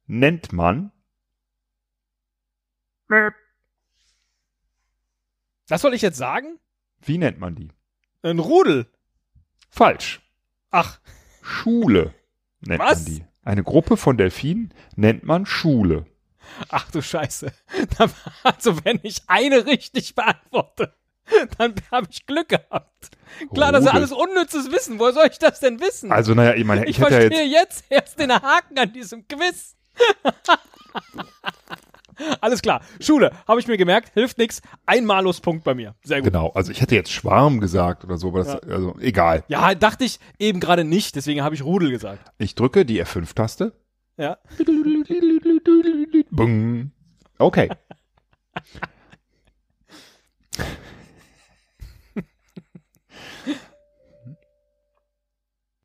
nennt 0.07 0.53
man 0.53 0.91
Das 5.67 5.81
soll 5.81 5.93
ich 5.93 6.01
jetzt 6.01 6.17
sagen? 6.17 6.59
wie 7.05 7.17
nennt 7.17 7.39
man 7.39 7.55
die? 7.55 7.69
Ein 8.21 8.39
Rudel. 8.39 8.87
Falsch. 9.69 10.21
Ach, 10.71 10.99
Schule 11.41 12.13
nennt 12.61 12.79
Was? 12.81 13.03
man 13.03 13.05
die. 13.05 13.25
Eine 13.43 13.63
Gruppe 13.63 13.97
von 13.97 14.17
Delfinen 14.17 14.73
nennt 14.95 15.23
man 15.23 15.45
Schule. 15.45 16.05
ach 16.69 16.89
du 16.91 17.01
Scheiße. 17.01 17.51
Also 18.43 18.83
wenn 18.85 18.99
ich 19.03 19.23
eine 19.27 19.65
richtig 19.65 20.15
beantworte, 20.15 20.95
dann 21.57 21.75
habe 21.91 22.07
ich 22.09 22.25
Glück 22.25 22.49
gehabt. 22.49 23.09
Klar, 23.53 23.71
das 23.71 23.81
ist 23.81 23.87
ja 23.87 23.91
Rudel. 23.91 24.03
alles 24.03 24.11
unnützes 24.11 24.71
Wissen. 24.71 24.99
Woher 24.99 25.13
soll 25.13 25.27
ich 25.29 25.39
das 25.39 25.59
denn 25.59 25.79
wissen? 25.81 26.11
Also 26.11 26.33
naja, 26.33 26.53
ich 26.53 26.63
meine, 26.63 26.85
ich 26.85 26.91
ich, 26.91 26.99
hätte 26.99 27.13
ja 27.13 27.19
verstehe 27.21 27.47
jetzt 27.47 27.83
jetzt 27.89 27.91
erst 27.91 28.19
den 28.19 28.31
Haken 28.31 28.77
an 28.79 28.93
diesem 28.93 29.27
Quiz. 29.27 29.75
Alles 32.41 32.61
klar. 32.61 32.81
Schule, 32.99 33.31
habe 33.47 33.59
ich 33.59 33.67
mir 33.67 33.77
gemerkt, 33.77 34.13
hilft 34.13 34.37
nichts. 34.37 34.61
Ein 34.85 35.05
Maluspunkt 35.05 35.63
bei 35.63 35.73
mir. 35.73 35.95
Sehr 36.03 36.19
gut. 36.21 36.31
Genau, 36.31 36.51
also 36.53 36.71
ich 36.71 36.81
hätte 36.81 36.95
jetzt 36.95 37.11
Schwarm 37.11 37.59
gesagt 37.59 38.03
oder 38.03 38.17
so, 38.17 38.29
aber 38.29 38.43
das, 38.43 38.53
ja. 38.53 38.59
also 38.69 38.95
egal. 38.99 39.43
Ja, 39.47 39.75
dachte 39.75 40.03
ich 40.05 40.19
eben 40.39 40.59
gerade 40.59 40.83
nicht, 40.83 41.15
deswegen 41.15 41.43
habe 41.43 41.55
ich 41.55 41.63
Rudel 41.63 41.89
gesagt. 41.91 42.31
Ich 42.37 42.55
drücke 42.55 42.85
die 42.85 43.03
F5-Taste. 43.03 43.73
Ja. 44.17 44.37
Bung. 46.31 46.91
Okay. 47.37 47.69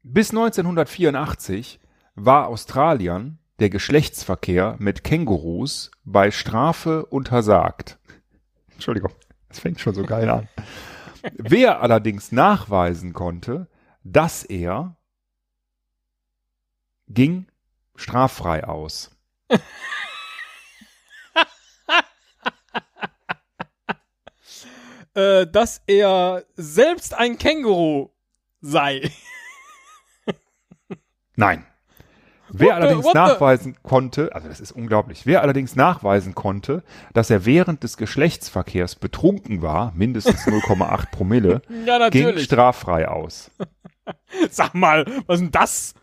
Bis 0.03 0.31
1984 0.31 1.81
war 2.15 2.49
Australien 2.49 3.39
der 3.59 3.71
Geschlechtsverkehr 3.71 4.77
mit 4.79 5.05
Kängurus 5.05 5.91
bei 6.05 6.31
Strafe 6.31 7.07
untersagt. 7.07 7.99
Entschuldigung, 8.73 9.13
das 9.49 9.59
fängt 9.59 9.81
schon 9.81 9.95
so 9.95 10.05
geil 10.05 10.29
an. 10.29 10.49
Wer 11.35 11.81
allerdings 11.83 12.31
nachweisen 12.31 13.13
konnte, 13.13 13.69
dass 14.05 14.45
er 14.45 14.97
ging 17.09 17.47
straffrei 17.97 18.65
aus. 18.65 19.11
Äh, 25.15 25.49
dass 25.49 25.83
er 25.89 26.45
selbst 26.55 27.13
ein 27.13 27.39
Känguru 27.39 28.11
sei. 28.61 29.11
Nein. 31.35 31.67
Wer 32.51 32.69
the- 32.69 32.73
allerdings 32.73 33.05
the- 33.07 33.13
nachweisen 33.15 33.77
konnte, 33.83 34.35
also 34.35 34.49
das 34.49 34.61
ist 34.61 34.73
unglaublich, 34.73 35.27
wer 35.27 35.43
allerdings 35.43 35.77
nachweisen 35.77 36.35
konnte, 36.35 36.83
dass 37.13 37.31
er 37.31 37.45
während 37.47 37.83
des 37.83 37.97
Geschlechtsverkehrs 37.97 38.95
betrunken 38.97 39.63
war, 39.63 39.93
mindestens 39.95 40.47
0,8 40.47 41.07
Promille, 41.13 41.63
Ja, 41.87 42.09
ging 42.09 42.39
straffrei 42.39 43.09
aus. 43.09 43.51
Sag 44.51 44.75
mal, 44.75 45.05
was 45.27 45.37
ist 45.37 45.43
denn 45.43 45.51
das? 45.53 45.95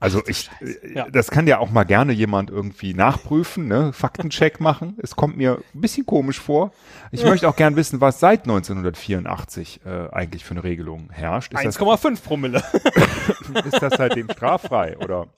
Also 0.00 0.20
ich, 0.26 0.50
äh, 0.60 0.94
Ja. 0.94 1.08
das 1.08 1.30
kann 1.30 1.46
ja 1.46 1.58
auch 1.58 1.70
mal 1.70 1.84
gerne 1.84 2.12
jemand 2.12 2.50
irgendwie 2.50 2.92
nachprüfen, 2.92 3.68
ne? 3.68 3.92
Faktencheck 3.92 4.58
machen. 4.60 4.96
Es 5.00 5.14
kommt 5.14 5.36
mir 5.36 5.58
ein 5.74 5.80
bisschen 5.80 6.04
komisch 6.04 6.40
vor. 6.40 6.72
Ich 7.12 7.24
möchte 7.24 7.48
auch 7.48 7.54
gern 7.54 7.76
wissen, 7.76 8.00
was 8.00 8.18
seit 8.18 8.42
1984 8.42 9.80
äh, 9.86 10.08
eigentlich 10.10 10.44
für 10.44 10.52
eine 10.54 10.64
Regelung 10.64 11.08
herrscht. 11.12 11.54
Ist 11.54 11.64
das, 11.64 11.78
1,5 11.78 12.20
Promille. 12.24 12.62
ist 13.64 13.80
das 13.80 13.94
seitdem 13.96 14.28
straffrei 14.30 14.96
oder? 14.98 15.28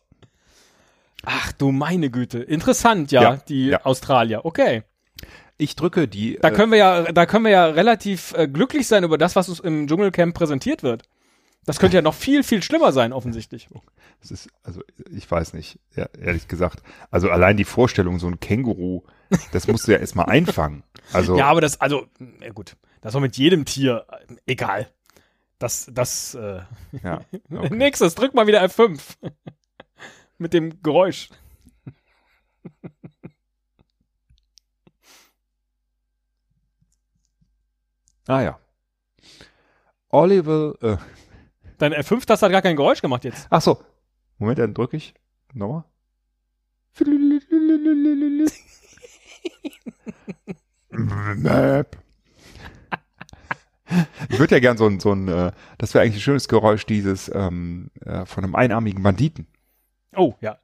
Ach 1.27 1.53
du 1.53 1.73
meine 1.73 2.11
Güte. 2.11 2.39
Interessant, 2.39 3.13
ja, 3.13 3.23
Ja, 3.23 3.37
die 3.37 3.67
ja. 3.69 3.85
Australier. 3.85 4.45
Okay. 4.45 4.83
Ich 5.57 5.77
drücke 5.77 6.09
die. 6.09 6.39
Da 6.41 6.49
äh, 6.49 6.53
können 6.53 6.73
wir 6.73 6.79
ja, 6.79 7.13
da 7.13 7.27
können 7.27 7.45
wir 7.45 7.53
ja 7.53 7.67
relativ 7.67 8.35
äh, 8.35 8.49
glücklich 8.49 8.89
sein 8.89 9.05
über 9.05 9.19
das, 9.19 9.37
was 9.37 9.49
uns 9.49 9.61
im 9.61 9.87
Dschungelcamp 9.87 10.35
präsentiert 10.35 10.83
wird. 10.83 11.05
Das 11.67 11.79
könnte 11.79 11.97
ja 11.97 12.03
noch 12.03 12.15
viel, 12.15 12.43
viel 12.43 12.63
schlimmer 12.63 12.93
sein, 12.93 13.13
offensichtlich. 13.13 13.69
Das 14.21 14.31
ist, 14.31 14.49
also 14.63 14.81
ich 15.11 15.31
weiß 15.31 15.53
nicht, 15.53 15.79
ja, 15.95 16.09
ehrlich 16.19 16.49
gesagt. 16.49 16.83
Also 17.11 17.29
allein 17.29 17.59
die 17.59 17.67
Vorstellung, 17.67 18.19
so 18.19 18.27
ein 18.27 18.41
Känguru, 18.41 19.03
das 19.53 19.69
musst 19.69 19.87
du 19.87 19.93
ja 19.93 19.99
erstmal 19.99 20.31
einfangen. 20.31 20.83
Also 21.13 21.37
Ja, 21.37 21.49
aber 21.49 21.61
das, 21.61 21.79
also, 21.79 22.07
ja 22.41 22.51
gut, 22.53 22.75
das 23.03 23.13
doch 23.13 23.21
mit 23.21 23.37
jedem 23.37 23.67
Tier 23.67 24.07
äh, 24.09 24.35
egal. 24.47 24.89
Das, 25.59 25.91
das, 25.93 26.35
äh, 26.37 26.61
ja, 27.03 27.21
okay. 27.51 27.75
nächstes, 27.75 28.15
drück 28.15 28.33
mal 28.33 28.47
wieder 28.47 28.65
F5. 28.65 28.99
Mit 30.39 30.53
dem 30.53 30.83
Geräusch. 30.83 31.31
Ah 38.27 38.41
ja. 38.41 38.59
Oliver, 40.09 40.75
äh, 40.81 40.97
Deine 41.79 41.99
F5-Taste 42.01 42.47
hat 42.47 42.53
gar 42.53 42.63
kein 42.63 42.77
Geräusch 42.77 43.03
gemacht 43.03 43.25
jetzt. 43.25 43.47
ach 43.51 43.61
so. 43.61 43.83
Moment, 44.39 44.59
dann 44.59 44.75
drücke 44.75 44.97
ich. 44.97 45.15
Nochmal. 45.53 45.85
Ich 54.29 54.39
würde 54.39 54.55
ja 54.55 54.61
gern 54.61 54.77
so 54.77 54.87
ein, 54.87 55.01
so 55.01 55.13
ein, 55.13 55.29
äh, 55.29 55.53
das 55.79 55.95
wäre 55.95 56.03
eigentlich 56.05 56.17
ein 56.17 56.21
schönes 56.21 56.49
Geräusch 56.49 56.87
dieses 56.87 57.31
ähm, 57.35 57.91
äh, 58.05 58.25
von 58.25 58.45
einem 58.45 58.55
einarmigen 58.55 59.03
Banditen. 59.03 59.47
Oh, 60.17 60.35
ja. 60.41 60.59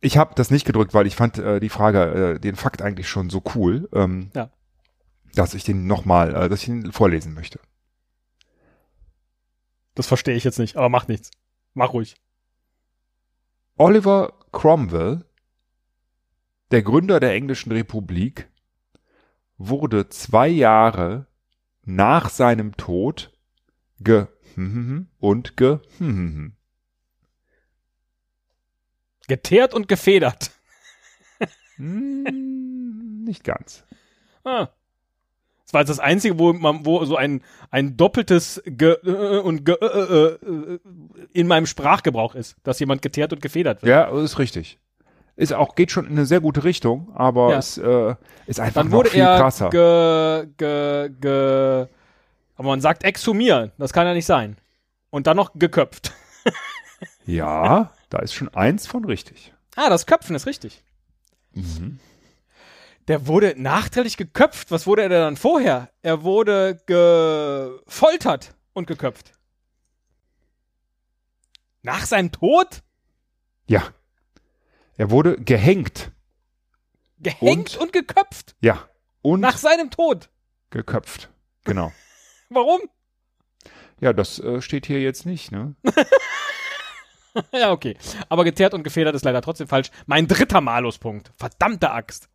Ich 0.00 0.16
habe 0.18 0.34
das 0.34 0.50
nicht 0.50 0.66
gedrückt, 0.66 0.92
weil 0.94 1.06
ich 1.06 1.16
fand 1.16 1.38
äh, 1.38 1.60
die 1.60 1.68
Frage, 1.70 2.34
äh, 2.34 2.38
den 2.40 2.56
Fakt 2.56 2.82
eigentlich 2.82 3.08
schon 3.08 3.30
so 3.30 3.42
cool, 3.54 3.88
ähm, 3.92 4.30
Ja. 4.34 4.50
dass 5.34 5.54
ich 5.54 5.64
den 5.64 5.86
nochmal, 5.86 6.34
äh, 6.34 6.48
dass 6.48 6.62
ich 6.62 6.68
ihn 6.68 6.92
vorlesen 6.92 7.32
möchte. 7.34 7.58
Das 9.94 10.06
verstehe 10.06 10.34
ich 10.34 10.44
jetzt 10.44 10.58
nicht, 10.58 10.76
aber 10.76 10.88
macht 10.88 11.08
nichts. 11.08 11.30
Mach 11.72 11.92
ruhig. 11.92 12.16
Oliver 13.76 14.32
Cromwell, 14.52 15.24
der 16.70 16.82
Gründer 16.82 17.18
der 17.20 17.32
englischen 17.32 17.72
Republik, 17.72 18.48
wurde 19.56 20.08
zwei 20.08 20.48
Jahre 20.48 21.26
nach 21.84 22.28
seinem 22.28 22.76
Tod 22.76 23.32
ge 24.00 24.26
und 25.18 25.56
ge 25.56 25.78
Geteert 29.26 29.74
und 29.74 29.88
gefedert. 29.88 30.50
Hm, 31.76 33.24
nicht 33.24 33.44
ganz. 33.44 33.84
Ah. 34.44 34.68
Das 35.64 35.72
war 35.72 35.80
jetzt 35.80 35.88
das 35.88 35.98
Einzige, 35.98 36.38
wo 36.38 36.52
man, 36.52 36.84
wo 36.86 37.04
so 37.04 37.16
ein, 37.16 37.42
ein 37.70 37.96
doppeltes 37.96 38.62
Ge 38.66 38.96
äh, 39.04 39.38
und 39.40 39.64
Ge 39.64 39.76
äh, 39.80 39.86
äh, 39.86 40.26
äh, 40.74 40.78
in 41.32 41.46
meinem 41.46 41.66
Sprachgebrauch 41.66 42.34
ist, 42.34 42.56
dass 42.62 42.78
jemand 42.80 43.02
geteert 43.02 43.32
und 43.32 43.40
gefedert 43.42 43.82
wird. 43.82 43.90
Ja, 43.90 44.04
ist 44.22 44.38
richtig. 44.38 44.78
Ist 45.36 45.52
auch, 45.52 45.74
geht 45.74 45.90
schon 45.90 46.04
in 46.06 46.12
eine 46.12 46.26
sehr 46.26 46.40
gute 46.40 46.62
Richtung, 46.62 47.10
aber 47.14 47.50
Ja. 47.50 47.58
es 47.58 47.76
äh, 47.78 48.14
ist 48.46 48.60
einfach 48.60 48.82
Dann 48.82 48.90
noch 48.90 49.06
viel 49.06 49.20
er 49.20 49.38
krasser. 49.38 49.70
ge, 49.70 50.46
ge, 50.58 51.10
ge, 51.20 51.86
aber 52.56 52.68
man 52.68 52.80
sagt 52.80 53.02
exhumieren. 53.02 53.72
Das 53.78 53.92
kann 53.92 54.06
ja 54.06 54.14
nicht 54.14 54.26
sein. 54.26 54.56
Und 55.10 55.26
dann 55.26 55.36
noch 55.36 55.52
geköpft. 55.54 56.12
Ja, 57.26 57.90
da 58.10 58.18
ist 58.18 58.34
schon 58.34 58.48
eins 58.54 58.86
von 58.86 59.04
richtig. 59.04 59.52
Ah, 59.76 59.88
das 59.90 60.06
Köpfen 60.06 60.36
ist 60.36 60.46
richtig. 60.46 60.82
Mhm. 61.52 61.98
Der 63.08 63.26
wurde 63.26 63.54
nachträglich 63.56 64.16
geköpft. 64.16 64.70
Was 64.70 64.86
wurde 64.86 65.02
er 65.02 65.08
denn 65.08 65.20
dann 65.20 65.36
vorher? 65.36 65.90
Er 66.02 66.22
wurde 66.22 66.80
gefoltert 66.86 68.54
und 68.72 68.86
geköpft. 68.86 69.32
Nach 71.82 72.06
seinem 72.06 72.32
Tod? 72.32 72.82
Ja. 73.66 73.82
Er 74.96 75.10
wurde 75.10 75.36
gehängt. 75.36 76.12
Gehängt 77.18 77.76
und, 77.76 77.92
geköpft. 77.92 78.56
Ja. 78.60 78.88
Und 79.22 79.40
Nach 79.40 79.58
seinem 79.58 79.90
Tod. 79.90 80.30
geköpft. 80.70 81.30
Genau. 81.64 81.92
Warum? 82.48 82.80
Ja, 84.00 84.12
das 84.12 84.38
äh, 84.38 84.60
steht 84.60 84.86
hier 84.86 85.00
jetzt 85.00 85.24
nicht, 85.26 85.52
ne? 85.52 85.74
ja, 87.52 87.72
okay. 87.72 87.96
Aber 88.28 88.44
geteert 88.44 88.74
und 88.74 88.82
gefedert 88.82 89.14
ist 89.14 89.24
leider 89.24 89.42
trotzdem 89.42 89.68
falsch. 89.68 89.90
Mein 90.06 90.26
dritter 90.26 90.60
Maluspunkt. 90.60 91.30
Verdammte 91.36 91.90
Axt. 91.90 92.28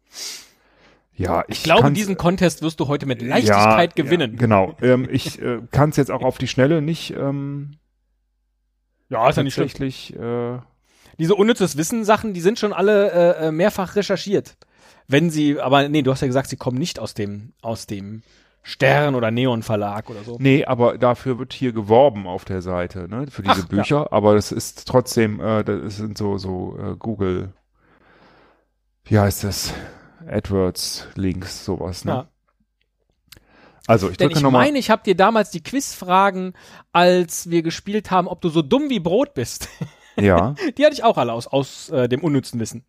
Ja, 1.15 1.44
ich, 1.48 1.58
Ich 1.58 1.63
glaube, 1.63 1.91
diesen 1.91 2.15
Contest 2.18 2.62
wirst 2.62 2.79
du 2.79 2.88
heute 2.88 3.06
mit 3.06 3.22
Leichtigkeit 3.22 3.98
ja, 3.98 4.03
gewinnen. 4.03 4.34
Ja, 4.34 4.39
genau. 4.39 4.75
Ähm, 4.82 5.08
ich 5.12 5.41
äh, 5.41 5.60
kann 5.72 5.89
es 5.89 5.98
jetzt 5.98 6.12
auch 6.12 6.22
auf 6.22 6.38
die 6.38 6.48
Schnelle 6.48 6.82
nicht 6.82 7.12
ähm, 7.12 7.72
Ja, 9.10 9.27
ist 9.29 9.36
ja 9.36 9.44
nicht 9.44 9.53
schlimm. 9.53 9.68
tatsächlich. 9.68 10.15
Äh, 10.15 10.60
Diese 11.18 11.36
unnützes 11.36 11.75
Wissen-Sachen, 11.75 12.34
die 12.34 12.41
sind 12.41 12.58
schon 12.58 12.72
alle 12.72 13.12
äh, 13.12 13.48
äh, 13.48 13.51
mehrfach 13.51 13.96
recherchiert. 13.98 14.56
Wenn 15.08 15.29
sie, 15.29 15.60
aber 15.60 15.89
nee, 15.89 16.03
du 16.03 16.12
hast 16.12 16.22
ja 16.22 16.27
gesagt, 16.27 16.50
sie 16.50 16.56
kommen 16.58 16.77
nicht 16.77 17.00
aus 17.00 17.13
dem, 17.15 17.53
aus 17.62 17.86
dem 17.88 18.22
Stern- 18.62 19.16
oder 19.16 19.32
Neon-Verlag 19.32 20.10
oder 20.10 20.24
so. 20.24 20.38
nee, 20.39 20.66
aber 20.66 20.98
dafür 20.98 21.39
wird 21.39 21.54
hier 21.54 21.72
geworben 21.72 22.28
auf 22.28 22.46
der 22.46 22.62
Seite, 22.62 23.08
ne? 23.10 23.28
Für 23.32 23.42
diese 23.42 23.62
Ach, 23.63 23.68
Bücher. 23.68 24.12
Aber 24.13 24.36
das 24.36 24.51
ist 24.51 24.88
trotzdem, 24.88 25.39
äh, 25.39 25.63
das 25.63 25.98
sind 25.98 26.18
so 26.18 26.38
so 26.38 26.78
äh, 26.78 26.96
Google. 26.98 27.54
Wie 29.06 29.18
heißt 29.18 29.44
das? 29.44 29.74
AdWords-Links, 30.28 31.66
sowas, 31.66 32.06
ne? 32.06 32.12
Ja. 32.12 32.28
Also 33.88 34.10
ich 34.12 34.18
Denn 34.18 34.30
ich 34.30 34.42
meine, 34.42 34.78
ich 34.78 34.92
habe 34.92 35.01
dir 35.04 35.16
damals 35.16 35.50
die 35.50 35.63
Quizfragen, 35.63 36.54
als 36.92 37.50
wir 37.50 37.63
gespielt 37.63 38.12
haben, 38.12 38.28
ob 38.28 38.39
du 38.42 38.50
so 38.50 38.62
dumm 38.62 38.89
wie 38.89 39.00
Brot 39.00 39.34
bist. 39.34 39.68
Ja. 40.16 40.54
Die 40.78 40.86
hatte 40.86 40.94
ich 40.94 41.04
auch 41.04 41.18
alle 41.18 41.34
aus, 41.34 41.48
aus 41.48 41.89
äh, 41.89 42.08
dem 42.08 42.22
unnützen 42.24 42.60
Wissen 42.60 42.86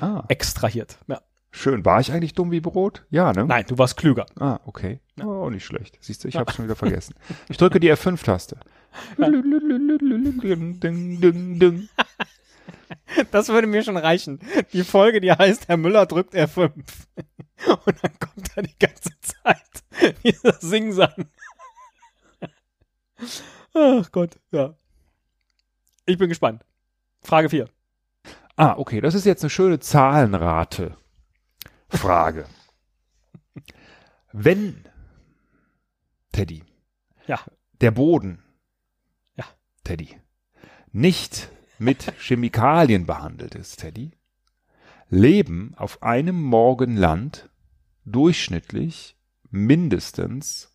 Ah, 0.00 0.24
extrahiert. 0.28 0.98
Ja. 1.06 1.20
Schön. 1.52 1.84
War 1.84 2.00
ich 2.00 2.10
eigentlich 2.10 2.34
dumm 2.34 2.50
wie 2.50 2.60
Brot? 2.60 3.04
Ja, 3.10 3.32
ne? 3.32 3.44
Nein, 3.44 3.64
du 3.68 3.78
warst 3.78 3.96
klüger. 3.96 4.26
Ah, 4.40 4.58
okay. 4.66 5.00
Oh, 5.22 5.48
nicht 5.50 5.64
schlecht. 5.64 5.98
Siehst 6.00 6.24
du, 6.24 6.28
ich 6.28 6.36
hab's 6.36 6.56
schon 6.56 6.64
wieder 6.64 6.74
vergessen. 6.74 7.14
Ich 7.48 7.56
drücke 7.56 7.78
die 7.78 7.92
F5-Taste. 7.92 8.58
Ding, 9.18 10.80
ding, 10.80 11.58
ding. 11.60 11.88
Das 13.30 13.48
würde 13.48 13.66
mir 13.66 13.82
schon 13.82 13.96
reichen. 13.96 14.40
Die 14.72 14.84
Folge, 14.84 15.20
die 15.20 15.32
heißt 15.32 15.68
Herr 15.68 15.76
Müller 15.76 16.06
drückt 16.06 16.34
R5. 16.34 16.70
Und 17.66 17.96
dann 18.02 18.18
kommt 18.18 18.56
da 18.56 18.62
die 18.62 18.78
ganze 18.78 19.10
Zeit 19.20 19.82
dieser 20.24 20.54
Singsang. 20.54 21.26
Ach 23.74 24.10
Gott, 24.10 24.38
ja. 24.50 24.74
Ich 26.06 26.18
bin 26.18 26.28
gespannt. 26.28 26.64
Frage 27.22 27.48
4. 27.48 27.68
Ah, 28.56 28.74
okay. 28.76 29.00
Das 29.00 29.14
ist 29.14 29.24
jetzt 29.24 29.42
eine 29.42 29.50
schöne 29.50 29.78
Zahlenrate. 29.78 30.96
Frage. 31.92 32.46
Wenn, 34.32 34.88
Teddy, 36.32 36.64
Ja. 37.26 37.40
der 37.80 37.90
Boden 37.90 38.42
Ja. 39.36 39.44
Teddy, 39.84 40.20
nicht 40.90 41.50
mit 41.78 42.12
Chemikalien 42.18 43.06
behandeltes 43.06 43.76
Teddy, 43.76 44.12
leben 45.08 45.74
auf 45.76 46.02
einem 46.02 46.40
Morgenland 46.40 47.50
durchschnittlich 48.04 49.16
mindestens 49.50 50.74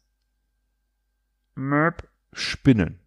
Möp, 1.56 2.08
Spinnen. 2.34 3.00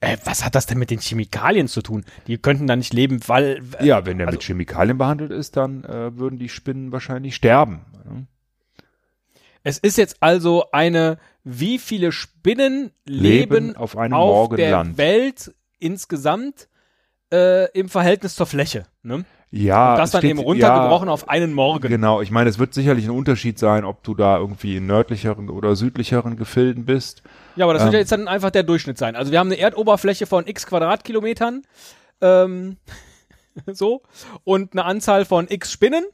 Äh, 0.00 0.18
was 0.24 0.44
hat 0.44 0.54
das 0.54 0.66
denn 0.66 0.78
mit 0.78 0.90
den 0.90 1.00
Chemikalien 1.00 1.68
zu 1.68 1.80
tun? 1.82 2.04
Die 2.26 2.36
könnten 2.38 2.66
da 2.66 2.76
nicht 2.76 2.92
leben, 2.92 3.20
weil. 3.26 3.62
äh, 3.78 3.86
Ja, 3.86 4.04
wenn 4.06 4.18
der 4.18 4.26
also- 4.26 4.36
mit 4.36 4.44
Chemikalien 4.44 4.98
behandelt 4.98 5.30
ist, 5.30 5.56
dann 5.56 5.84
äh, 5.84 6.16
würden 6.16 6.38
die 6.38 6.48
Spinnen 6.50 6.92
wahrscheinlich 6.92 7.34
sterben. 7.34 7.80
Es 9.62 9.78
ist 9.78 9.98
jetzt 9.98 10.18
also 10.22 10.70
eine, 10.70 11.18
wie 11.42 11.78
viele 11.78 12.12
Spinnen 12.12 12.92
leben, 13.04 13.66
Leben 13.66 13.76
auf 13.76 13.96
einem 13.96 14.12
auf 14.14 14.50
der 14.50 14.70
Morgenland. 14.70 14.98
Welt 14.98 15.54
insgesamt 15.78 16.68
äh, 17.32 17.68
im 17.72 17.88
Verhältnis 17.88 18.36
zur 18.36 18.46
Fläche. 18.46 18.86
Ne? 19.02 19.24
Ja, 19.52 19.92
Und 19.92 19.98
das 20.00 20.10
dann 20.10 20.20
steht- 20.20 20.30
eben 20.32 20.40
runtergebrochen 20.40 21.08
auf 21.08 21.28
einen 21.28 21.52
Morgen. 21.54 21.88
Genau, 21.88 22.20
ich 22.20 22.30
meine, 22.30 22.50
es 22.50 22.58
wird 22.58 22.74
sicherlich 22.74 23.04
ein 23.04 23.10
Unterschied 23.10 23.58
sein, 23.58 23.84
ob 23.84 24.02
du 24.02 24.14
da 24.14 24.38
irgendwie 24.38 24.76
in 24.76 24.86
nördlicheren 24.86 25.48
oder 25.50 25.76
südlicheren 25.76 26.36
Gefilden 26.36 26.84
bist. 26.84 27.22
Ja, 27.54 27.64
aber 27.64 27.72
das 27.74 27.82
wird 27.82 27.90
Ähm. 27.90 27.94
ja 27.94 28.00
jetzt 28.00 28.12
dann 28.12 28.28
einfach 28.28 28.50
der 28.50 28.64
Durchschnitt 28.64 28.98
sein. 28.98 29.14
Also 29.16 29.30
wir 29.32 29.38
haben 29.38 29.46
eine 29.48 29.58
Erdoberfläche 29.58 30.26
von 30.26 30.46
x 30.46 30.66
Quadratkilometern, 30.66 31.62
ähm, 32.20 32.76
so, 33.72 34.02
und 34.44 34.72
eine 34.72 34.84
Anzahl 34.84 35.24
von 35.24 35.46
x 35.48 35.72
Spinnen. 35.72 36.04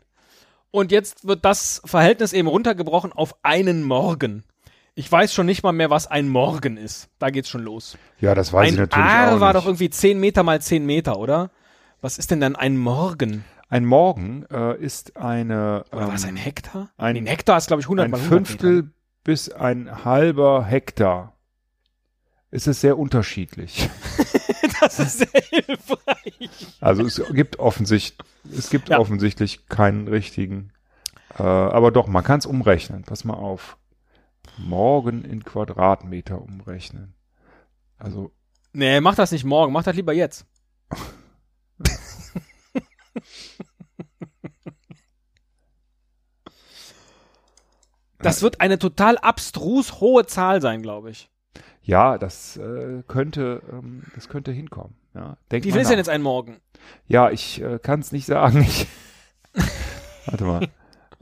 Und 0.71 0.91
jetzt 0.93 1.27
wird 1.27 1.45
das 1.45 1.83
Verhältnis 1.85 2.33
eben 2.33 2.49
runtergebrochen 2.49 3.13
auf 3.13 3.35
einen 3.43 3.83
Morgen. 3.83 4.45
Ich 4.95 5.11
weiß 5.11 5.33
schon 5.35 5.47
nicht 5.47 5.63
mal 5.63 5.73
mehr, 5.73 5.91
was 5.91 6.07
ein 6.07 6.29
Morgen 6.29 6.77
ist. 6.77 7.09
Da 7.19 7.31
geht's 7.31 7.49
schon 7.49 7.63
los. 7.63 7.97
Ja, 8.21 8.35
das 8.35 8.53
weiß 8.53 8.69
ich 8.73 8.75
ein 8.79 8.81
natürlich 8.83 9.05
Aar 9.07 9.37
auch 9.37 9.41
war 9.41 9.53
nicht. 9.53 9.63
doch 9.63 9.67
irgendwie 9.67 9.91
10 9.91 10.21
Meter 10.21 10.43
mal 10.43 10.61
10 10.61 10.85
Meter, 10.87 11.19
oder? 11.19 11.51
Was 12.03 12.19
ist 12.19 12.31
denn 12.31 12.41
dann 12.41 12.57
ein 12.57 12.77
Morgen? 12.77 13.45
ein 13.69 13.87
Morgen 13.87 14.45
äh, 14.51 14.77
ist 14.77 15.17
eine 15.17 15.85
Oder 15.93 16.09
was, 16.09 16.25
ähm, 16.25 16.31
ein 16.31 16.37
Hektar? 16.37 16.91
ein- 16.99 17.17
ein 17.17 17.25
Hektar 17.27 17.57
ist, 17.57 17.69
glaube 17.69 17.81
ich, 17.81 17.87
100 17.87 18.05
ein 18.05 18.11
mal 18.11 18.19
100 18.21 18.31
Meter. 18.41 18.45
Fünftel 18.61 18.91
bis 19.25 19.49
ein 19.51 20.05
halber 20.05 20.65
Hektar. 20.67 21.35
Es 22.51 22.67
ist 22.67 22.83
sehr 22.83 22.99
unterschiedlich. 22.99 23.89
Das 24.81 24.99
ist 24.99 25.19
sehr 25.19 25.43
hilfreich. 25.49 26.51
Also 26.81 27.05
es 27.05 27.23
gibt 27.33 27.61
offensichtlich, 27.61 28.29
es 28.57 28.69
gibt 28.69 28.89
Ja. 28.89 28.99
offensichtlich 28.99 29.67
keinen 29.69 30.09
richtigen. 30.09 30.73
Äh, 31.39 31.43
aber 31.45 31.93
doch, 31.93 32.09
man 32.09 32.25
kann 32.25 32.41
es 32.41 32.47
umrechnen. 32.47 33.03
Pass 33.05 33.25
mal 33.25 33.35
auf. 33.35 33.77
Morgen 34.59 35.25
in 35.25 35.45
Quadratmeter 35.45 36.43
umrechnen. 36.43 37.15
Also 37.97 38.33
Nee, 38.73 39.01
mach 39.01 39.15
das 39.15 39.31
nicht 39.31 39.45
morgen, 39.45 39.73
mach 39.73 39.85
das 39.85 39.95
lieber 39.95 40.13
jetzt. 40.13 40.47
Das 48.19 48.41
wird 48.41 48.61
eine 48.61 48.79
total 48.79 49.19
abstrus 49.19 50.01
hohe 50.01 50.27
Zahl 50.27 50.61
sein, 50.63 50.81
glaube 50.83 51.11
ich. 51.11 51.29
ja, 51.83 52.19
das 52.19 52.57
äh, 52.57 53.03
könnte, 53.09 53.63
ähm, 53.71 54.05
das 54.15 54.29
könnte 54.29 54.53
hinkommen. 54.53 54.95
Ja, 55.15 55.37
Wie 55.51 55.61
viel 55.61 55.81
ist 55.81 55.91
denn 55.91 55.99
jetzt 55.99 56.09
ein 56.09 56.23
Morgen? 56.23 56.61
Ja, 57.07 57.31
ich 57.31 57.61
äh, 57.61 57.79
kann 57.81 58.01
es 58.01 58.13
nicht 58.13 58.27
sagen. 58.27 58.63
Ich, 58.63 58.87
warte 60.27 60.45
mal. 60.45 60.69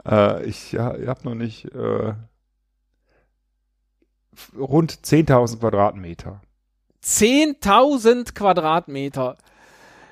Äh, 0.05 0.45
ich 0.45 0.71
ja, 0.71 0.93
habe 1.07 1.21
noch 1.23 1.35
nicht 1.35 1.65
äh, 1.73 2.13
rund 4.57 4.93
10.000 4.93 5.59
Quadratmeter. 5.59 6.41
10.000 7.03 8.33
Quadratmeter. 8.33 9.37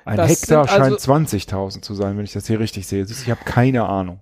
Ein 0.04 0.16
Das 0.16 0.30
Hektar 0.30 0.68
also- 0.68 0.74
scheint 0.98 1.00
20.000 1.00 1.84
zu 1.84 1.94
sein, 1.94 2.16
wenn 2.16 2.24
ich 2.24 2.32
das 2.32 2.46
hier 2.46 2.58
richtig 2.60 2.86
sehe. 2.86 3.04
Ich 3.04 3.30
habe 3.30 3.44
keine 3.44 3.86
Ahnung. 3.88 4.20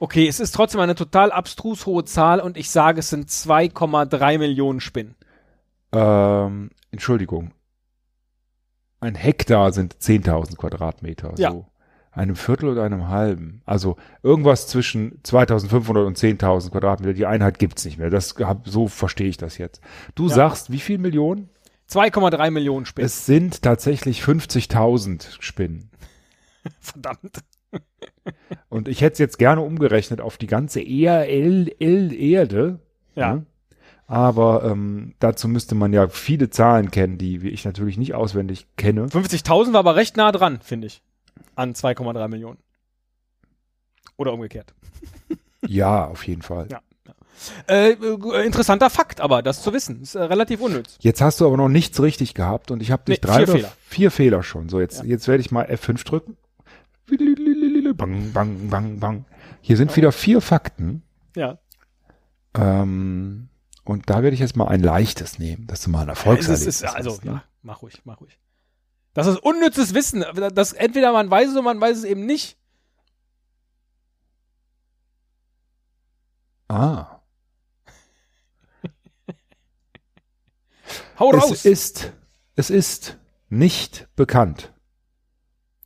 Okay, 0.00 0.26
es 0.26 0.40
ist 0.40 0.52
trotzdem 0.54 0.80
eine 0.80 0.94
total 0.94 1.30
abstrus 1.30 1.86
hohe 1.86 2.04
Zahl 2.04 2.40
und 2.40 2.56
ich 2.56 2.70
sage, 2.70 2.98
es 3.00 3.10
sind 3.10 3.30
2,3 3.30 4.38
Millionen 4.38 4.80
Spinnen. 4.80 5.14
Ähm, 5.92 6.70
Entschuldigung. 6.90 7.52
Ein 9.00 9.14
Hektar 9.14 9.72
sind 9.72 9.94
10.000 10.00 10.56
Quadratmeter. 10.56 11.34
Ja. 11.36 11.52
So. 11.52 11.66
Einem 12.10 12.36
Viertel 12.36 12.68
oder 12.68 12.84
einem 12.84 13.08
halben. 13.08 13.62
Also 13.66 13.96
irgendwas 14.22 14.66
zwischen 14.68 15.20
2.500 15.22 16.06
und 16.06 16.16
10.000 16.16 16.70
Quadratmeter. 16.70 17.12
Die 17.12 17.26
Einheit 17.26 17.58
gibt's 17.58 17.84
nicht 17.84 17.98
mehr. 17.98 18.08
Das 18.10 18.34
hab, 18.40 18.68
so 18.68 18.88
verstehe 18.88 19.28
ich 19.28 19.36
das 19.36 19.58
jetzt. 19.58 19.80
Du 20.14 20.28
Ja. 20.28 20.34
sagst, 20.34 20.70
wie 20.70 20.78
viel 20.80 20.98
Millionen? 20.98 21.50
2,3 21.94 22.50
Millionen 22.50 22.86
Spinnen. 22.86 23.06
Es 23.06 23.26
sind 23.26 23.62
tatsächlich 23.62 24.22
50.000 24.22 25.40
Spinnen. 25.40 25.90
Verdammt. 26.80 27.38
Und 28.68 28.88
ich 28.88 29.00
hätte 29.00 29.14
es 29.14 29.18
jetzt 29.18 29.38
gerne 29.38 29.60
umgerechnet 29.60 30.20
auf 30.20 30.36
die 30.36 30.46
ganze 30.46 30.80
ERL-Erde. 30.80 32.80
Ja. 33.14 33.34
Ne? 33.34 33.46
Aber 34.06 34.64
ähm, 34.64 35.14
dazu 35.18 35.48
müsste 35.48 35.74
man 35.74 35.92
ja 35.92 36.08
viele 36.08 36.50
Zahlen 36.50 36.90
kennen, 36.90 37.16
die 37.16 37.48
ich 37.48 37.64
natürlich 37.64 37.96
nicht 37.96 38.14
auswendig 38.14 38.66
kenne. 38.76 39.06
50.000 39.06 39.72
war 39.72 39.80
aber 39.80 39.96
recht 39.96 40.16
nah 40.16 40.32
dran, 40.32 40.60
finde 40.60 40.88
ich. 40.88 41.02
An 41.54 41.74
2,3 41.74 42.28
Millionen. 42.28 42.58
Oder 44.16 44.32
umgekehrt. 44.32 44.74
Ja, 45.66 46.06
auf 46.06 46.26
jeden 46.26 46.42
Fall. 46.42 46.68
Ja. 46.70 46.80
Äh, 47.68 47.92
äh, 47.92 48.46
interessanter 48.46 48.90
Fakt, 48.90 49.20
aber 49.20 49.42
das 49.42 49.62
zu 49.62 49.72
wissen. 49.72 50.02
Ist 50.02 50.14
äh, 50.14 50.22
relativ 50.22 50.60
unnütz. 50.60 50.96
Jetzt 51.00 51.20
hast 51.20 51.40
du 51.40 51.46
aber 51.46 51.56
noch 51.56 51.68
nichts 51.68 52.00
richtig 52.00 52.34
gehabt 52.34 52.70
und 52.70 52.80
ich 52.82 52.90
habe 52.90 53.04
dich 53.04 53.20
Nee, 53.22 53.26
drei 53.26 53.34
vier 53.38 53.42
oder 53.44 53.52
Fehler. 53.52 53.72
vier 53.86 54.10
Fehler 54.10 54.42
schon. 54.42 54.68
So, 54.68 54.80
jetzt, 54.80 54.98
Ja. 55.00 55.04
jetzt 55.04 55.28
werde 55.28 55.40
ich 55.42 55.50
mal 55.50 55.64
F5 55.66 56.04
drücken. 56.04 56.36
Bang, 57.96 58.32
bang, 58.32 58.70
bang, 58.70 58.98
bang. 58.98 59.24
Hier 59.60 59.76
sind 59.76 59.94
wieder 59.96 60.10
vier 60.12 60.40
Fakten. 60.40 61.02
Ja. 61.36 61.58
Ähm, 62.56 63.48
und 63.84 64.08
da 64.08 64.22
werde 64.22 64.34
ich 64.34 64.40
jetzt 64.40 64.56
mal 64.56 64.68
ein 64.68 64.80
leichtes 64.82 65.38
nehmen, 65.38 65.66
dass 65.66 65.82
du 65.82 65.90
mal 65.90 66.02
ein 66.02 66.08
Es 66.08 66.18
Erfolgserlebnis 66.18 66.66
ist, 66.76 66.82
ist, 66.82 66.94
also, 66.94 67.10
hast, 67.12 67.24
ne? 67.24 67.30
ja, 67.32 67.44
mach 67.62 67.82
ruhig, 67.82 68.00
mach 68.04 68.20
ruhig. 68.20 68.38
Das 69.12 69.26
ist 69.26 69.36
unnützes 69.38 69.92
Wissen. 69.94 70.24
Das 70.54 70.72
entweder 70.72 71.12
man 71.12 71.30
weiß 71.30 71.48
es 71.48 71.52
oder 71.54 71.62
man 71.62 71.80
weiß 71.80 71.98
es 71.98 72.04
eben 72.04 72.24
nicht. 72.26 72.56
Ah. 76.68 77.13
Hau 81.18 81.30
raus. 81.30 81.50
Es 81.50 81.64
ist, 81.64 82.12
es 82.56 82.70
ist 82.70 83.18
nicht 83.48 84.08
bekannt, 84.16 84.72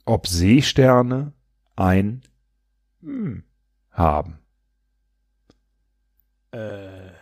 ob 0.05 0.27
Seesterne 0.27 1.33
ein 1.77 2.23
hm, 3.01 3.45
haben. 3.91 4.39
Äh, 6.51 7.13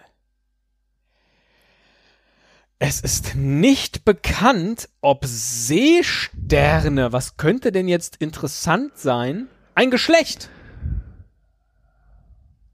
es 2.78 3.00
ist 3.00 3.34
nicht 3.34 4.04
bekannt, 4.04 4.88
ob 5.00 5.24
Seesterne, 5.24 7.12
was 7.12 7.36
könnte 7.36 7.72
denn 7.72 7.88
jetzt 7.88 8.16
interessant 8.16 8.98
sein? 8.98 9.48
Ein 9.74 9.90
Geschlecht. 9.90 10.50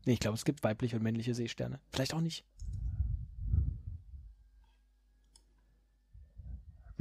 Nee, 0.05 0.15
ich 0.15 0.21
glaube, 0.21 0.37
es 0.37 0.45
gibt 0.45 0.65
weibliche 0.65 0.97
und 0.97 1.03
männliche 1.03 1.35
Seesterne. 1.35 1.79
Vielleicht 1.91 2.15
auch 2.15 2.21
nicht. 2.21 2.45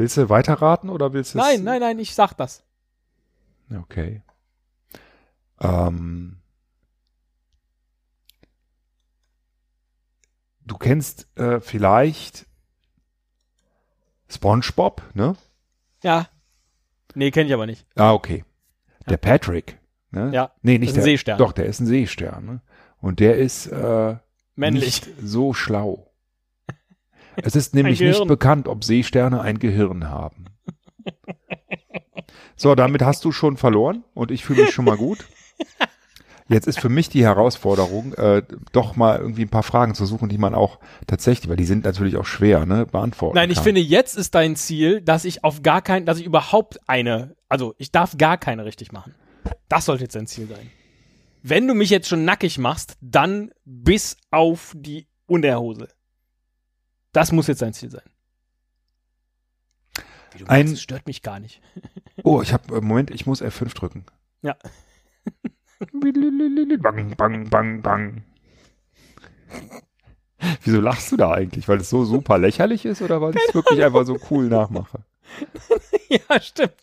Willst 0.02 0.18
du 0.18 0.30
weiterraten 0.30 0.90
oder 0.90 1.14
willst 1.14 1.36
du 1.36 1.38
es- 1.40 1.46
Nein, 1.46 1.64
nein, 1.64 1.80
nein, 1.80 2.00
ich 2.00 2.16
sag 2.16 2.34
das. 2.34 2.64
Okay. 3.72 4.24
Ähm, 5.60 6.42
du 10.66 10.76
kennst 10.80 11.28
äh, 11.38 11.60
vielleicht 11.60 12.48
SpongeBob, 14.28 15.04
ne? 15.14 15.36
Ja. 16.02 16.28
Nee, 17.14 17.30
kenne 17.30 17.48
ich 17.50 17.54
aber 17.54 17.68
nicht. 17.68 17.86
Ah, 17.94 18.14
okay. 18.14 18.44
Der 19.08 19.18
Patrick, 19.18 19.78
ne? 20.10 20.32
Ja, 20.34 20.52
Nee, 20.64 20.80
nicht 20.80 20.96
der. 20.96 21.04
Seestern. 21.04 21.38
Doch, 21.38 21.52
der 21.52 21.68
ist 21.68 21.80
ein 21.80 21.86
Seestern, 21.86 22.44
ne? 22.46 22.62
Und 23.02 23.20
der 23.20 23.38
ist 23.38 23.68
äh, 23.68 24.16
Männlich. 24.56 25.06
nicht 25.06 25.10
so 25.22 25.54
schlau. 25.54 26.11
Es 27.36 27.56
ist 27.56 27.74
nämlich 27.76 28.00
nicht 28.00 28.28
bekannt, 28.28 28.68
ob 28.68 28.84
Seesterne 28.84 29.42
ein 29.42 29.60
Gehirn 29.60 30.10
haben. 30.10 30.46
So, 32.56 32.76
damit 32.76 33.02
hast 33.02 33.26
du 33.26 33.32
schon 33.32 33.58
verloren 33.58 34.04
und 34.14 34.30
ich 34.30 34.46
fühle 34.46 34.64
mich 34.64 34.72
schon 34.72 34.86
mal 34.86 34.98
gut. 34.98 35.26
Jetzt 36.48 36.68
ist 36.68 36.80
für 36.80 36.90
mich 36.90 37.08
die 37.10 37.24
Herausforderung, 37.24 38.14
äh, 38.16 38.44
doch 38.74 38.96
mal 38.96 39.18
irgendwie 39.18 39.44
ein 39.44 39.50
paar 39.50 39.64
Fragen 39.64 39.96
zu 39.96 40.06
suchen, 40.06 40.28
die 40.28 40.38
man 40.38 40.54
auch 40.54 40.80
tatsächlich, 41.08 41.50
weil 41.50 41.56
die 41.56 41.66
sind 41.66 41.86
natürlich 41.86 42.18
auch 42.18 42.26
schwer, 42.26 42.66
ne, 42.66 42.86
beantworten 42.86 43.36
Nein, 43.36 43.50
ich 43.50 43.56
kann. 43.56 43.64
finde, 43.64 43.82
jetzt 43.82 44.18
ist 44.18 44.36
dein 44.36 44.56
Ziel, 44.58 45.02
dass 45.02 45.24
ich 45.24 45.46
auf 45.46 45.64
gar 45.64 45.82
keinen, 45.82 46.06
dass 46.06 46.20
ich 46.20 46.26
überhaupt 46.26 46.80
eine, 46.88 47.36
also 47.48 47.74
ich 47.78 47.92
darf 47.92 48.18
gar 48.18 48.38
keine 48.38 48.66
richtig 48.66 48.92
machen. 48.92 49.16
Das 49.70 49.86
sollte 49.86 50.04
jetzt 50.04 50.16
dein 50.16 50.28
Ziel 50.28 50.48
sein. 50.48 50.70
Wenn 51.42 51.68
du 51.68 51.74
mich 51.74 51.90
jetzt 51.90 52.10
schon 52.10 52.26
nackig 52.26 52.58
machst, 52.60 52.98
dann 53.02 53.52
bis 53.66 54.18
auf 54.30 54.74
die 54.76 55.08
Unterhose. 55.26 55.88
Das 57.12 57.32
muss 57.32 57.48
jetzt 57.48 57.60
sein 57.60 57.74
Ziel 57.74 57.92
sein. 57.92 58.04
Wie 60.34 60.40
du 60.40 60.46
Ein- 60.48 60.70
das 60.72 60.82
stört 60.82 61.08
mich 61.08 61.22
gar 61.22 61.40
nicht. 61.40 61.62
Oh, 62.24 62.42
ich 62.44 62.54
habe 62.54 62.82
Moment, 62.82 63.10
ich 63.10 63.26
muss 63.26 63.42
F5 63.42 63.74
drücken. 63.74 64.06
Ja. 64.44 64.56
bang, 65.92 67.16
bang, 67.18 67.50
bang, 67.50 67.82
bang. 67.82 68.24
Wieso 70.64 70.82
lachst 70.82 71.12
du 71.12 71.18
da 71.18 71.32
eigentlich? 71.32 71.68
Weil 71.68 71.80
es 71.80 71.90
so 71.90 72.06
super 72.06 72.38
lächerlich 72.38 72.86
ist 72.86 73.02
oder 73.02 73.22
weil 73.22 73.36
ich 73.36 73.42
es 73.48 73.56
wirklich 73.56 73.84
einfach 73.84 74.06
so 74.06 74.20
cool 74.30 74.50
nachmache? 74.50 75.04
ja, 76.10 76.40
stimmt. 76.42 76.74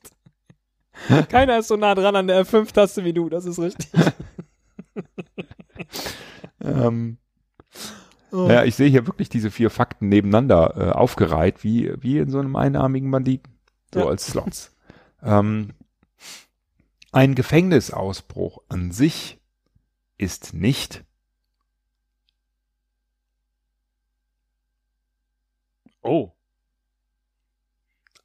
Keiner 1.28 1.58
ist 1.58 1.68
so 1.68 1.76
nah 1.76 1.94
dran 1.94 2.16
an 2.16 2.26
der 2.26 2.44
F5-Taste 2.44 3.04
wie 3.04 3.12
du, 3.12 3.28
das 3.28 3.44
ist 3.44 3.60
richtig. 3.60 3.88
Ähm, 6.60 7.18
Ja, 8.30 8.64
ich 8.64 8.74
sehe 8.74 8.88
hier 8.90 9.06
wirklich 9.06 9.28
diese 9.30 9.50
vier 9.50 9.70
Fakten 9.70 10.08
nebeneinander 10.08 10.74
äh, 10.76 10.90
aufgereiht, 10.92 11.64
wie, 11.64 11.92
wie 12.02 12.18
in 12.18 12.30
so 12.30 12.38
einem 12.38 12.56
einarmigen 12.56 13.10
Banditen. 13.10 13.52
So 13.94 14.00
Ja. 14.00 14.06
als 14.08 14.26
Slots. 14.26 14.76
ähm, 15.22 15.72
ein 17.10 17.34
Gefängnisausbruch 17.34 18.58
an 18.68 18.92
sich 18.92 19.38
ist 20.18 20.52
nicht 20.52 21.04
Oh. 26.02 26.32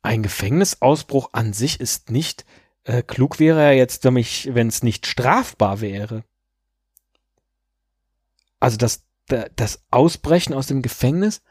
Ein 0.02 0.22
Gefängnisausbruch 0.24 1.30
an 1.34 1.54
sich 1.54 1.80
ist 1.80 2.12
nicht 2.12 2.46
äh, 2.84 3.02
klug 3.02 3.40
wäre 3.40 3.62
er 3.62 3.74
jetzt, 3.74 4.04
wenn 4.04 4.68
es 4.68 4.84
nicht 4.84 5.08
strafbar 5.08 5.80
wäre. 5.82 6.24
Also 8.60 8.78
das, 8.78 9.04
da- 9.04 9.04
das 9.28 9.84
Ausbrechen 9.92 10.54
aus 10.54 10.68
dem 10.68 10.82
Gefängnis, 10.82 11.42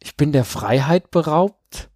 ich 0.00 0.16
bin 0.16 0.32
der 0.32 0.44
Freiheit 0.44 1.10
beraubt. 1.10 1.90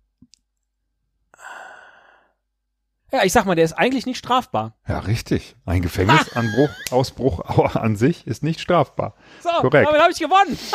Ja, 3.11 3.25
ich 3.25 3.33
sag 3.33 3.47
mal, 3.47 3.55
der 3.55 3.65
ist 3.65 3.73
eigentlich 3.73 4.05
nicht 4.05 4.19
strafbar. 4.19 4.77
Ja, 4.87 4.99
richtig. 4.99 5.57
Ein 5.65 5.81
Gefängnisanbruch, 5.81 6.69
Ausbruch 6.91 7.41
au- 7.41 7.65
an 7.65 7.97
sich 7.97 8.27
ist 8.27 8.43
nicht 8.43 8.61
strafbar. 8.61 9.15
So, 9.43 9.49
Korrekt. 9.61 9.89
damit 9.89 10.01
habe 10.03 10.13
ich 10.13 10.19
gewonnen. 10.19 10.59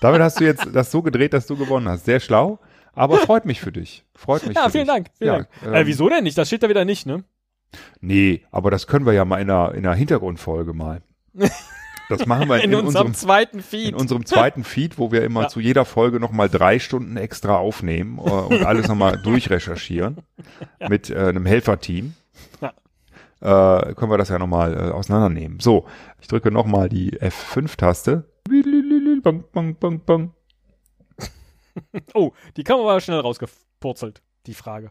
Damit 0.00 0.20
hast 0.20 0.38
du 0.38 0.44
jetzt 0.44 0.66
das 0.72 0.90
so 0.90 1.02
gedreht, 1.02 1.32
dass 1.32 1.46
du 1.46 1.56
gewonnen 1.56 1.88
hast. 1.88 2.04
Sehr 2.04 2.20
schlau, 2.20 2.58
aber 2.92 3.16
freut 3.18 3.46
mich 3.46 3.60
für 3.60 3.72
dich. 3.72 4.04
Freut 4.14 4.46
mich 4.46 4.54
Ja, 4.56 4.64
für 4.64 4.70
vielen 4.72 4.84
dich. 4.84 4.94
Dank. 4.94 5.06
Vielen 5.16 5.28
Ja, 5.28 5.36
Dank. 5.38 5.48
ähm, 5.64 5.74
äh, 5.74 5.86
wieso 5.86 6.08
denn 6.10 6.24
nicht? 6.24 6.36
Das 6.36 6.46
steht 6.48 6.62
da 6.62 6.68
wieder 6.68 6.84
nicht, 6.84 7.06
ne? 7.06 7.24
Nee, 8.00 8.44
aber 8.50 8.70
das 8.70 8.86
können 8.86 9.06
wir 9.06 9.14
ja 9.14 9.24
mal 9.24 9.40
in 9.40 9.50
einer, 9.50 9.74
in 9.74 9.86
einer 9.86 9.94
Hintergrundfolge 9.96 10.72
mal. 10.74 11.02
Das 12.08 12.26
machen 12.26 12.48
wir 12.48 12.56
in, 12.62 12.70
In, 12.72 12.74
unserem 12.74 13.06
unserem, 13.08 13.14
zweiten 13.14 13.62
Feed. 13.62 13.90
in 13.90 13.94
unserem 13.94 14.24
zweiten 14.26 14.64
Feed, 14.64 14.98
wo 14.98 15.12
wir 15.12 15.22
immer 15.24 15.42
Ja. 15.42 15.48
zu 15.48 15.60
jeder 15.60 15.84
Folge 15.84 16.20
nochmal 16.20 16.48
drei 16.48 16.78
Stunden 16.78 17.16
extra 17.16 17.56
aufnehmen 17.56 18.18
äh, 18.18 18.22
und 18.22 18.64
alles 18.64 18.88
nochmal 18.88 19.20
durchrecherchieren 19.22 20.18
mit 20.88 21.10
äh, 21.10 21.16
einem 21.18 21.46
Helferteam. 21.46 22.14
Äh, 23.40 23.94
können 23.94 24.10
wir 24.10 24.18
das 24.18 24.30
ja 24.30 24.38
nochmal 24.38 24.74
äh, 24.74 24.90
auseinandernehmen. 24.90 25.60
So, 25.60 25.86
ich 26.20 26.26
drücke 26.26 26.50
nochmal 26.50 26.88
die 26.88 27.12
F5-Taste. 27.20 28.24
Bang, 29.22 29.44
bang, 29.52 29.76
bang, 29.78 30.00
bang. 30.04 30.32
Oh, 32.14 32.32
die 32.56 32.64
kam 32.64 32.80
aber 32.80 33.00
schnell 33.00 33.20
rausgepurzelt, 33.20 34.22
die 34.46 34.54
Frage. 34.54 34.90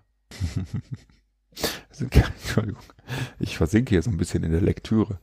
Entschuldigung, 1.99 2.81
ich 3.39 3.57
versinke 3.57 3.89
hier 3.89 4.01
so 4.01 4.11
ein 4.11 4.17
bisschen 4.17 4.43
in 4.43 4.51
der 4.51 4.61
Lektüre. 4.61 5.19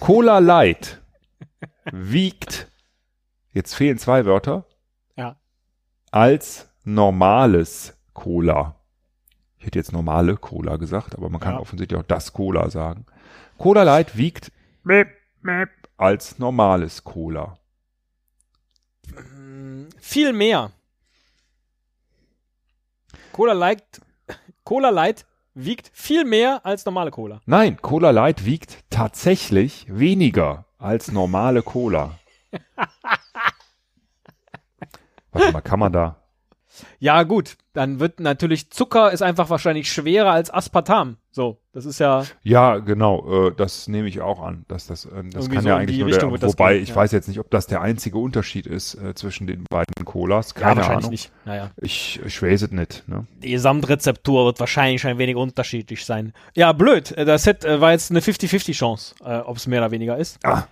Cola 0.00 0.38
Light 0.38 1.00
wiegt, 1.92 2.68
jetzt 3.52 3.74
fehlen 3.74 3.98
zwei 3.98 4.24
Wörter, 4.26 4.64
Ja. 5.16 5.36
als 6.10 6.68
normales 6.84 7.96
Cola. 8.12 8.76
Ich 9.58 9.66
hätte 9.66 9.78
jetzt 9.78 9.92
normale 9.92 10.36
Cola 10.36 10.76
gesagt, 10.76 11.14
aber 11.16 11.28
man 11.30 11.40
kann 11.40 11.54
Ja. 11.54 11.60
offensichtlich 11.60 11.98
auch 11.98 12.04
das 12.04 12.32
Cola 12.32 12.68
sagen. 12.70 13.06
Cola 13.58 13.82
Light 13.82 14.16
wiegt 14.16 14.52
als 15.96 16.38
normales 16.38 17.02
Cola. 17.04 17.58
Mm, 19.34 19.84
Viel 20.00 20.32
mehr. 20.32 20.72
Cola 23.32 23.52
Light, 23.52 24.00
Cola 24.64 24.90
Light 24.90 25.26
wiegt 25.54 25.90
viel 25.92 26.24
mehr 26.24 26.64
als 26.64 26.84
normale 26.84 27.10
Cola. 27.10 27.40
Nein, 27.46 27.80
Cola 27.80 28.10
Light 28.10 28.44
wiegt 28.44 28.78
tatsächlich 28.90 29.86
weniger 29.88 30.66
als 30.84 31.10
normale 31.10 31.62
Cola. 31.62 32.18
Warte 35.32 35.52
mal, 35.52 35.60
kann 35.62 35.78
man 35.80 35.92
da? 35.92 36.16
Ja, 36.98 37.22
gut, 37.22 37.56
dann 37.72 38.00
wird 38.00 38.18
natürlich 38.18 38.70
Zucker 38.70 39.12
ist 39.12 39.22
einfach 39.22 39.48
wahrscheinlich 39.48 39.92
schwerer 39.92 40.32
als 40.32 40.52
Aspartam. 40.52 41.18
So, 41.30 41.60
das 41.72 41.84
ist 41.86 42.00
ja, 42.00 42.24
Ja, 42.42 42.78
genau, 42.78 43.48
äh, 43.48 43.52
das 43.56 43.86
nehme 43.86 44.08
ich 44.08 44.20
auch 44.20 44.42
an, 44.42 44.64
dass 44.66 44.88
das, 44.88 45.04
äh, 45.04 45.22
das 45.32 45.48
kann 45.50 45.62
so 45.62 45.68
ja 45.68 45.76
eigentlich 45.76 45.98
nur 45.98 46.08
Richtung 46.08 46.36
der, 46.36 46.48
wobei 46.48 46.74
gehen, 46.74 46.82
ich 46.82 46.88
ja. 46.90 46.96
weiß 46.96 47.12
jetzt 47.12 47.28
nicht, 47.28 47.38
ob 47.38 47.48
das 47.50 47.68
der 47.68 47.80
einzige 47.80 48.18
Unterschied 48.18 48.66
ist 48.66 48.94
äh, 48.94 49.14
zwischen 49.14 49.46
den 49.46 49.64
beiden 49.70 50.04
Colas. 50.04 50.52
ja 50.56 50.60
Keine 50.62 50.76
wahrscheinlich 50.78 50.98
Ahnung. 51.04 51.10
nicht. 51.10 51.32
Naja. 51.44 51.70
Ich, 51.76 52.20
ich 52.24 52.42
weiß 52.42 52.62
es 52.62 52.70
nicht. 52.72 53.08
Ne? 53.08 53.24
Die 53.42 53.50
Gesamtrezeptur 53.50 54.46
wird 54.46 54.58
wahrscheinlich 54.58 55.06
ein 55.06 55.18
wenig 55.18 55.36
unterschiedlich 55.36 56.04
sein. 56.04 56.32
Ja, 56.54 56.72
blöd. 56.72 57.12
äh, 57.12 57.24
Das 57.24 57.44
Set 57.44 57.64
äh, 57.64 57.80
war 57.80 57.92
jetzt 57.92 58.10
eine 58.10 58.18
50-50 58.20 58.72
Chance, 58.72 59.14
äh, 59.24 59.38
ob 59.38 59.56
es 59.58 59.66
mehr 59.68 59.80
oder 59.80 59.90
weniger 59.92 60.16
ist. 60.16 60.38
Ah, 60.44 60.64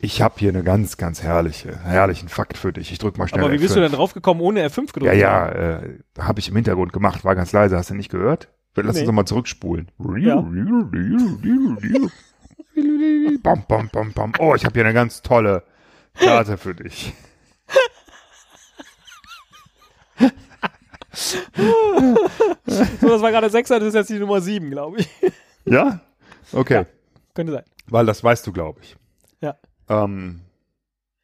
ich 0.00 0.22
habe 0.22 0.34
hier 0.38 0.48
eine 0.50 0.62
ganz, 0.62 0.96
ganz 0.96 1.22
herrliche, 1.22 1.78
herrlichen 1.84 2.28
Fakt 2.28 2.56
für 2.56 2.72
dich. 2.72 2.90
Ich 2.92 2.98
drück 2.98 3.18
mal 3.18 3.28
schnell 3.28 3.44
Aber 3.44 3.52
wie 3.52 3.58
bist 3.58 3.72
F5. 3.72 3.74
du 3.76 3.80
denn 3.82 3.92
draufgekommen, 3.92 4.42
ohne 4.42 4.66
F5 4.66 4.92
gedrückt? 4.92 5.04
Ja, 5.04 5.12
ja, 5.12 5.48
äh, 5.48 5.98
habe 6.18 6.40
ich 6.40 6.48
im 6.48 6.56
Hintergrund 6.56 6.92
gemacht, 6.92 7.24
war 7.24 7.34
ganz 7.34 7.52
leise. 7.52 7.76
Hast 7.76 7.90
du 7.90 7.94
nicht 7.94 8.10
gehört? 8.10 8.48
Lass 8.76 8.94
Nee. 8.94 9.00
uns 9.00 9.06
nochmal 9.08 9.26
zurückspulen. 9.26 9.90
Ja. 10.18 10.36
Bam, 13.42 13.64
bam, 13.68 13.88
bam, 13.92 14.12
bam. 14.12 14.32
Oh, 14.38 14.54
ich 14.54 14.64
habe 14.64 14.72
hier 14.74 14.84
eine 14.84 14.94
ganz 14.94 15.22
tolle 15.22 15.64
Karte 16.14 16.56
für 16.56 16.74
dich. 16.74 17.12
So, 22.66 23.08
das 23.08 23.22
war 23.22 23.30
gerade 23.30 23.50
6, 23.50 23.68
das 23.68 23.82
ist 23.82 23.94
jetzt 23.94 24.10
die 24.10 24.18
Nummer 24.18 24.40
7, 24.40 24.70
glaube 24.70 24.98
ich. 25.00 25.08
Ja? 25.64 26.00
Okay. 26.52 26.74
Ja. 26.74 26.86
Könnte 27.34 27.52
sein. 27.52 27.64
Weil 27.88 28.06
das 28.06 28.22
weißt 28.22 28.46
du, 28.46 28.52
glaube 28.52 28.80
ich. 28.82 28.96
Ja. 29.40 29.56
Ähm, 29.90 30.40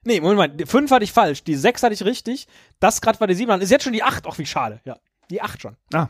Nee, 0.07 0.20
Moment 0.20 0.38
mal, 0.38 0.48
die 0.48 0.66
5 0.66 0.88
hatte 0.92 1.02
ich 1.05 1.12
falsch, 1.12 1.42
die 1.42 1.57
6 1.57 1.83
hatte 1.83 1.92
ich 1.92 2.05
richtig, 2.05 2.46
das 2.79 3.00
gerade 3.00 3.18
war 3.18 3.26
die 3.26 3.35
7, 3.35 3.48
dann 3.48 3.61
ist 3.61 3.70
jetzt 3.70 3.83
schon 3.83 3.92
die 3.92 4.05
8, 4.05 4.24
ach 4.29 4.38
wie 4.38 4.46
schade, 4.46 4.81
ja. 4.85 4.96
Die 5.31 5.42
8 5.42 5.61
schon. 5.61 5.76
ah. 5.92 6.09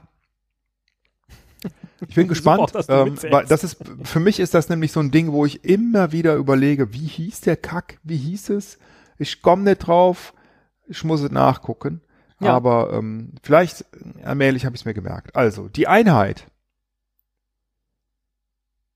Ich 2.07 2.15
bin 2.15 2.29
gespannt. 2.29 2.75
du 2.75 2.93
ähm, 2.93 3.17
weil 3.31 3.47
das 3.47 3.65
ist, 3.65 3.79
für 4.03 4.21
mich 4.21 4.39
ist 4.39 4.53
das 4.53 4.69
nämlich 4.69 4.93
so 4.93 5.01
ein 5.01 5.11
Ding, 5.11 5.33
wo 5.33 5.47
ich 5.47 5.65
immer 5.65 6.13
wieder 6.13 6.35
überlege, 6.35 6.93
wie 6.93 7.07
hieß 7.07 7.41
der 7.41 7.57
Kack? 7.57 7.99
Wie 8.03 8.19
hieß 8.19 8.51
es? 8.51 8.79
Ich 9.19 9.41
komme 9.41 9.63
nicht 9.63 9.79
drauf. 9.79 10.35
Ich 10.87 11.03
muss 11.03 11.23
es 11.23 11.31
nachgucken. 11.31 12.03
Ja. 12.39 12.53
Aber 12.53 12.93
ähm, 12.93 13.33
vielleicht 13.43 13.87
allmählich 14.23 14.67
habe 14.67 14.77
ich 14.77 14.83
es 14.83 14.85
mir 14.85 14.93
gemerkt. 14.93 15.35
Also, 15.35 15.69
die 15.69 15.89
Einheit, 15.89 16.47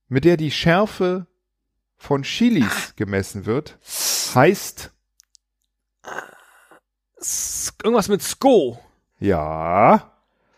mit 0.09 0.27
der 0.27 0.37
die 0.37 0.51
Schärfe 0.51 1.27
von 2.03 2.23
Chilis 2.23 2.95
gemessen 2.97 3.45
wird, 3.47 3.79
heißt 4.35 4.91
irgendwas 7.85 8.09
mit 8.09 8.23
Sko. 8.23 8.79
ja, 9.19 10.11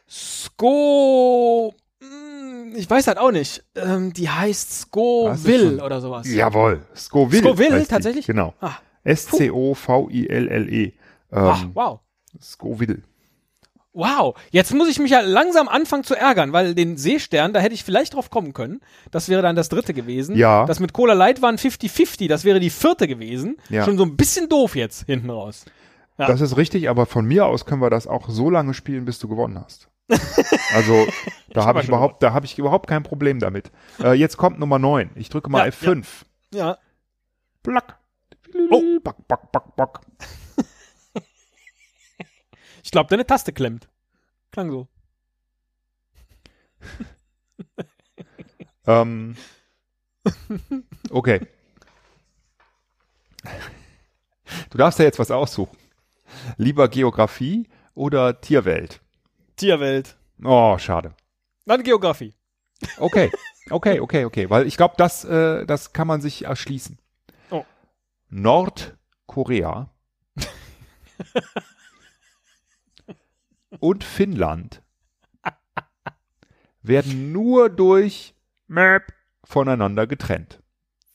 Sko. 0.08 1.74
hm, 2.00 2.74
Ich 2.76 2.88
weiß 2.88 3.08
halt 3.08 3.18
auch 3.18 3.32
nicht. 3.32 3.64
Ähm, 3.74 4.12
die 4.12 4.30
heißt 4.30 4.72
Scoville 4.82 5.82
oder 5.84 6.00
sowas. 6.00 6.28
jawohl, 6.32 6.86
Scoville. 6.94 7.42
Scoville, 7.42 7.86
tatsächlich? 7.88 8.26
Genau. 8.26 8.54
Ah, 8.60 8.76
S-C-O-V-I-L-L-E. 9.04 10.92
ach, 11.32 11.62
Ähm, 11.64 11.70
wow. 11.74 11.98
Scoville. 12.40 13.02
Wow. 13.94 14.36
Jetzt 14.50 14.72
muss 14.72 14.88
ich 14.88 14.98
mich 14.98 15.10
ja 15.10 15.20
langsam 15.20 15.68
anfangen 15.68 16.04
zu 16.04 16.14
ärgern, 16.14 16.52
weil 16.52 16.74
den 16.74 16.96
Seestern, 16.96 17.52
da 17.52 17.60
hätte 17.60 17.74
ich 17.74 17.84
vielleicht 17.84 18.14
drauf 18.14 18.30
kommen 18.30 18.54
können. 18.54 18.80
Das 19.10 19.28
wäre 19.28 19.42
dann 19.42 19.54
das 19.54 19.68
dritte 19.68 19.92
gewesen. 19.92 20.34
Ja. 20.36 20.64
Das 20.64 20.80
mit 20.80 20.94
Cola 20.94 21.12
Light 21.12 21.42
waren 21.42 21.56
50-50. 21.56 22.28
Das 22.28 22.44
wäre 22.44 22.58
die 22.58 22.70
vierte 22.70 23.06
gewesen. 23.06 23.56
Ja. 23.68 23.84
Schon 23.84 23.98
so 23.98 24.04
ein 24.04 24.16
bisschen 24.16 24.48
doof 24.48 24.76
jetzt 24.76 25.04
hinten 25.04 25.28
raus. 25.28 25.66
Ja. 26.18 26.26
Das 26.26 26.40
ist 26.40 26.56
richtig, 26.56 26.88
aber 26.88 27.04
von 27.06 27.26
mir 27.26 27.46
aus 27.46 27.66
können 27.66 27.82
wir 27.82 27.90
das 27.90 28.06
auch 28.06 28.28
so 28.28 28.48
lange 28.48 28.74
spielen, 28.74 29.04
bis 29.04 29.18
du 29.18 29.28
gewonnen 29.28 29.60
hast. 29.62 29.88
Also, 30.74 31.06
da 31.52 31.66
habe 31.66 31.78
hab 31.78 31.82
ich 31.82 31.88
überhaupt, 31.88 32.22
da 32.22 32.32
habe 32.32 32.46
ich 32.46 32.58
überhaupt 32.58 32.86
kein 32.88 33.02
Problem 33.02 33.38
damit. 33.40 33.70
Äh, 34.02 34.14
jetzt 34.14 34.38
kommt 34.38 34.58
Nummer 34.58 34.78
9. 34.78 35.10
Ich 35.16 35.28
drücke 35.28 35.50
mal 35.50 35.66
Ja, 35.66 35.72
F5. 35.72 36.06
Ja. 36.54 36.78
Plack. 37.62 37.98
Oh. 38.70 38.82
Back, 39.02 39.16
back, 39.28 39.52
back, 39.52 39.76
back. 39.76 40.00
Ich 42.92 42.94
glaube, 42.94 43.08
deine 43.08 43.26
Taste 43.26 43.54
klemmt. 43.54 43.88
Klang 44.50 44.70
so. 44.70 44.86
Ähm, 48.86 49.34
okay. 51.08 51.40
Du 54.68 54.76
darfst 54.76 54.98
ja 54.98 55.06
jetzt 55.06 55.18
was 55.18 55.30
aussuchen. 55.30 55.78
Lieber 56.58 56.86
Geografie 56.88 57.66
oder 57.94 58.42
Tierwelt? 58.42 59.00
Tierwelt. 59.56 60.18
Oh, 60.44 60.76
schade. 60.76 61.14
Dann 61.64 61.82
Geografie. 61.84 62.34
Okay, 62.98 63.32
okay, 63.70 64.00
okay, 64.00 64.26
okay. 64.26 64.50
Weil 64.50 64.66
ich 64.66 64.76
glaube, 64.76 64.96
das, 64.98 65.24
äh, 65.24 65.64
das 65.64 65.94
kann 65.94 66.06
man 66.06 66.20
sich 66.20 66.44
erschließen. 66.44 66.98
Oh. 67.50 67.64
Nordkorea 68.28 69.88
und 73.82 74.04
Finnland 74.04 74.80
werden 76.82 77.32
nur 77.32 77.68
durch 77.68 78.32
Map 78.68 79.12
voneinander 79.42 80.06
getrennt. 80.06 80.62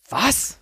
Was? 0.09 0.59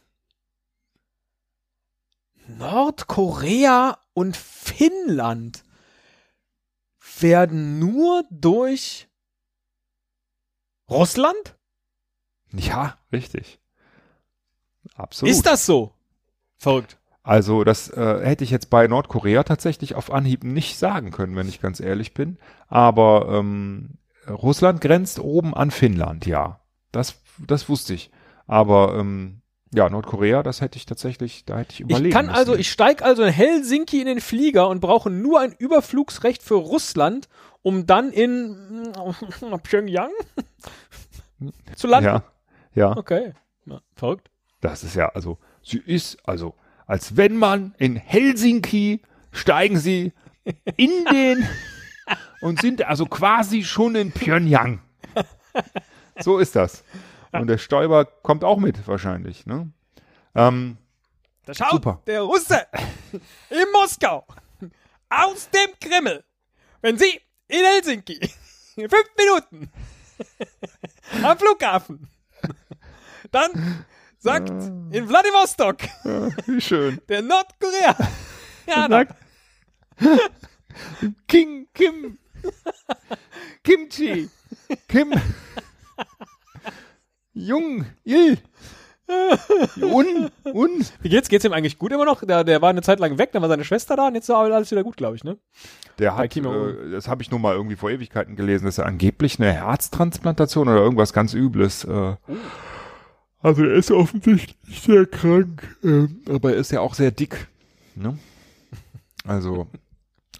Nordkorea 2.47 3.97
und 4.13 4.37
Finnland 4.37 5.63
werden 7.19 7.79
nur 7.79 8.23
durch 8.29 9.07
Russland? 10.87 11.57
Ja, 12.51 12.99
richtig. 13.11 13.59
Absolut. 14.93 15.33
Ist 15.33 15.47
das 15.47 15.65
so? 15.65 15.95
Verrückt. 16.57 16.99
Also 17.25 17.63
das 17.63 17.89
äh, 17.89 18.23
hätte 18.23 18.43
ich 18.43 18.51
jetzt 18.51 18.69
bei 18.69 18.85
Nordkorea 18.85 19.43
tatsächlich 19.43 19.95
auf 19.95 20.13
Anhieb 20.13 20.43
nicht 20.43 20.77
sagen 20.77 21.09
können, 21.09 21.35
wenn 21.35 21.49
ich 21.49 21.59
ganz 21.59 21.79
ehrlich 21.79 22.13
bin. 22.13 22.37
Aber 22.67 23.27
ähm, 23.31 23.97
Russland 24.29 24.79
grenzt 24.79 25.19
oben 25.19 25.55
an 25.55 25.71
Finnland, 25.71 26.27
ja. 26.27 26.59
Das, 26.91 27.15
das 27.39 27.67
wusste 27.67 27.95
ich. 27.95 28.11
Aber 28.45 28.95
ähm, 28.95 29.41
ja, 29.73 29.89
Nordkorea, 29.89 30.43
das 30.43 30.61
hätte 30.61 30.77
ich 30.77 30.85
tatsächlich, 30.85 31.45
da 31.45 31.57
hätte 31.57 31.73
ich 31.73 31.79
überlegen 31.79 32.05
Ich 32.05 32.13
kann 32.13 32.27
müssen. 32.27 32.37
also, 32.37 32.55
ich 32.55 32.69
steige 32.69 33.03
also 33.03 33.23
in 33.23 33.33
Helsinki 33.33 33.99
in 33.99 34.05
den 34.05 34.21
Flieger 34.21 34.69
und 34.69 34.79
brauche 34.79 35.09
nur 35.09 35.39
ein 35.39 35.51
Überflugsrecht 35.51 36.43
für 36.43 36.53
Russland, 36.53 37.27
um 37.63 37.87
dann 37.87 38.11
in 38.11 38.93
Pyongyang 39.63 40.11
zu 41.75 41.87
landen. 41.87 42.05
Ja, 42.05 42.23
ja. 42.75 42.95
Okay. 42.95 43.33
Ja, 43.65 43.81
verrückt. 43.95 44.29
Das 44.61 44.83
ist 44.83 44.95
ja, 44.95 45.09
also, 45.09 45.39
sie 45.63 45.79
ist, 45.79 46.19
also, 46.27 46.53
als 46.87 47.17
wenn 47.17 47.37
man 47.37 47.73
in 47.77 47.95
Helsinki 47.95 49.01
steigen 49.31 49.77
sie 49.77 50.13
in 50.77 51.05
den 51.11 51.47
und 52.41 52.61
sind 52.61 52.83
also 52.83 53.05
quasi 53.05 53.63
schon 53.63 53.95
in 53.95 54.11
Pyongyang. 54.11 54.81
So 56.19 56.37
ist 56.39 56.55
das. 56.55 56.83
Und 57.31 57.47
der 57.47 57.57
Stoiber 57.57 58.05
kommt 58.05 58.43
auch 58.43 58.57
mit, 58.57 58.87
wahrscheinlich, 58.87 59.45
ne? 59.45 59.69
Ähm, 60.35 60.77
Da 61.45 61.53
schaut 61.53 61.71
Super. 61.71 62.01
der 62.07 62.21
Russe 62.21 62.65
in 63.49 63.65
Moskau 63.73 64.25
aus 65.09 65.49
dem 65.49 65.71
Kreml, 65.79 66.23
wenn 66.81 66.97
Sie 66.97 67.19
in 67.47 67.63
Helsinki 67.63 68.19
in 68.75 68.89
fünf 68.89 69.09
Minuten 69.17 69.69
am 71.23 71.37
Flughafen 71.37 72.07
dann 73.31 73.85
sagt 74.25 74.71
in 74.89 75.07
Vladivostok 75.07 75.77
wie 76.47 76.59
schön. 76.59 76.99
der 77.09 77.21
Nordkorea 77.21 77.95
ja, 78.67 78.87
Sagt, 78.89 79.15
King, 81.27 81.67
Kim, 81.75 82.17
Kimchi, 83.63 84.27
Kim, 84.87 85.13
Jung, 87.33 87.85
Il, 88.03 88.39
Un, 89.79 90.31
Un. 90.51 90.85
Wie 91.01 91.09
geht's? 91.09 91.29
Geht's 91.29 91.45
ihm 91.45 91.53
eigentlich 91.53 91.77
gut 91.77 91.91
immer 91.91 92.05
noch? 92.05 92.25
Der, 92.25 92.43
der 92.43 92.63
war 92.63 92.71
eine 92.71 92.81
Zeit 92.81 92.99
lang 92.99 93.19
weg, 93.19 93.31
dann 93.31 93.43
war 93.43 93.49
seine 93.49 93.63
Schwester 93.63 93.95
da 93.95 94.07
und 94.07 94.15
jetzt 94.15 94.27
ist 94.27 94.35
alles 94.35 94.71
wieder 94.71 94.83
gut, 94.83 94.97
glaube 94.97 95.15
ich, 95.15 95.23
ne? 95.23 95.37
Der 95.99 96.17
hat, 96.17 96.35
äh, 96.35 96.89
das 96.89 97.07
habe 97.07 97.21
ich 97.21 97.29
nur 97.29 97.39
mal 97.39 97.53
irgendwie 97.53 97.75
vor 97.75 97.91
Ewigkeiten 97.91 98.35
gelesen, 98.35 98.65
dass 98.65 98.79
er 98.79 98.87
angeblich 98.87 99.39
eine 99.39 99.53
Herztransplantation 99.53 100.67
oder 100.67 100.79
irgendwas 100.79 101.13
ganz 101.13 101.35
Übles. 101.35 101.83
Äh, 101.83 102.15
also 103.45 103.63
er 103.63 103.75
ist 103.75 103.91
offensichtlich 103.91 104.57
sehr 104.83 105.05
krank, 105.05 105.77
ähm, 105.83 106.21
aber 106.27 106.53
er 106.53 106.57
ist 106.57 106.71
ja 106.71 106.79
auch 106.81 106.93
sehr 106.95 107.11
dick. 107.11 107.47
Ne? 107.95 108.17
Also 109.23 109.67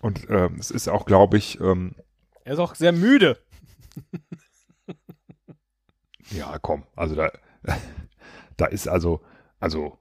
und 0.02 0.30
ähm, 0.30 0.58
es 0.60 0.72
ist 0.72 0.88
auch, 0.88 1.06
glaube 1.06 1.38
ich, 1.38 1.60
ähm, 1.60 1.96
Er 2.44 2.54
ist 2.54 2.60
auch 2.60 2.76
sehr 2.76 2.91
müde. 2.91 3.38
ja 6.32 6.58
komm, 6.60 6.84
also 6.96 7.15
da, 7.15 7.32
da 8.58 8.65
ist 8.65 8.88
also, 8.88 9.22
also, 9.60 9.98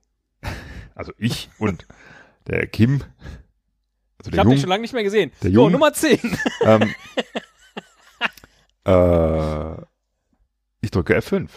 also 0.95 1.13
ich 1.19 1.51
und 1.59 1.87
der 2.47 2.67
Kim, 2.67 3.03
also 4.19 4.31
Ich 4.33 4.39
habe 4.39 4.49
dich 4.51 4.57
Jung, 4.57 4.61
schon 4.63 4.69
lange 4.71 4.83
nicht 4.83 4.93
mehr 4.95 5.03
gesehen. 5.05 5.31
Der 5.43 5.51
so, 5.51 5.55
Jung- 5.63 5.73
Nummer 5.73 5.93
10. 5.93 6.19
ähm, 6.63 6.95
äh, 8.87 9.83
ich 10.81 10.91
drücke 10.91 11.17
F5. 11.19 11.49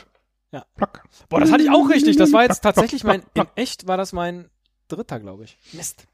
Ja. 0.51 0.65
Plack. 0.75 1.03
Boah, 1.29 1.39
das 1.39 1.51
hatte 1.51 1.63
ich 1.63 1.69
auch 1.69 1.89
richtig. 1.89 2.15
Das 2.17 2.31
war 2.31 2.43
jetzt 2.43 2.61
tatsächlich 2.61 3.03
mein, 3.03 3.23
in 3.33 3.45
echt 3.55 3.87
war 3.87 3.97
das 3.97 4.13
mein 4.13 4.49
dritter, 4.87 5.19
glaube 5.19 5.43
ich. 5.43 5.57
Mist. 5.73 6.07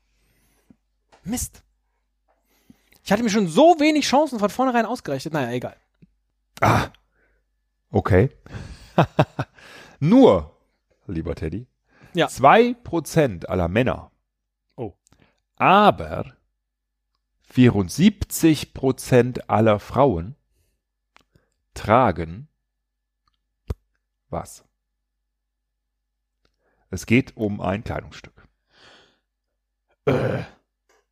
Mist. 1.24 1.64
Ich 3.04 3.12
hatte 3.12 3.22
mir 3.24 3.30
schon 3.30 3.48
so 3.48 3.80
wenig 3.80 4.06
Chancen 4.06 4.40
von 4.40 4.50
vornherein 4.50 4.86
ausgerechnet. 4.86 5.34
Naja, 5.34 5.52
egal. 5.52 5.76
Ah, 6.62 6.88
okay. 7.92 8.30
Nur, 10.00 10.56
lieber 11.08 11.36
Teddy, 11.36 11.68
Ja. 12.14 12.28
zwei 12.28 12.74
Prozent 12.74 13.50
aller 13.50 13.68
Männer, 13.68 14.12
Oh. 14.76 14.94
aber 15.58 16.34
74 17.44 18.74
Prozent 18.74 19.50
aller 19.50 19.80
Frauen 19.80 20.36
tragen 21.74 22.48
was? 24.34 24.66
Es 26.90 27.06
geht 27.06 27.38
um 27.38 27.62
ein 27.62 27.84
Kleidungsstück. 27.84 28.34
Äh, 30.06 30.44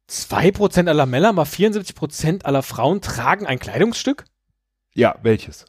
2% 0.10 0.90
aller 0.90 1.06
Männer, 1.06 1.32
mal 1.32 1.46
74% 1.46 2.44
aller 2.44 2.64
Frauen 2.64 3.02
tragen 3.02 3.48
ein 3.48 3.60
Kleidungsstück? 3.60 4.26
Ja, 4.94 5.16
welches? 5.22 5.66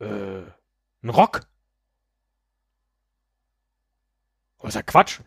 Äh, 0.00 0.42
ein 1.02 1.08
Rock? 1.08 1.42
Oh, 4.58 4.66
ist 4.66 4.74
ja 4.74 4.82
Quatsch. 4.82 5.20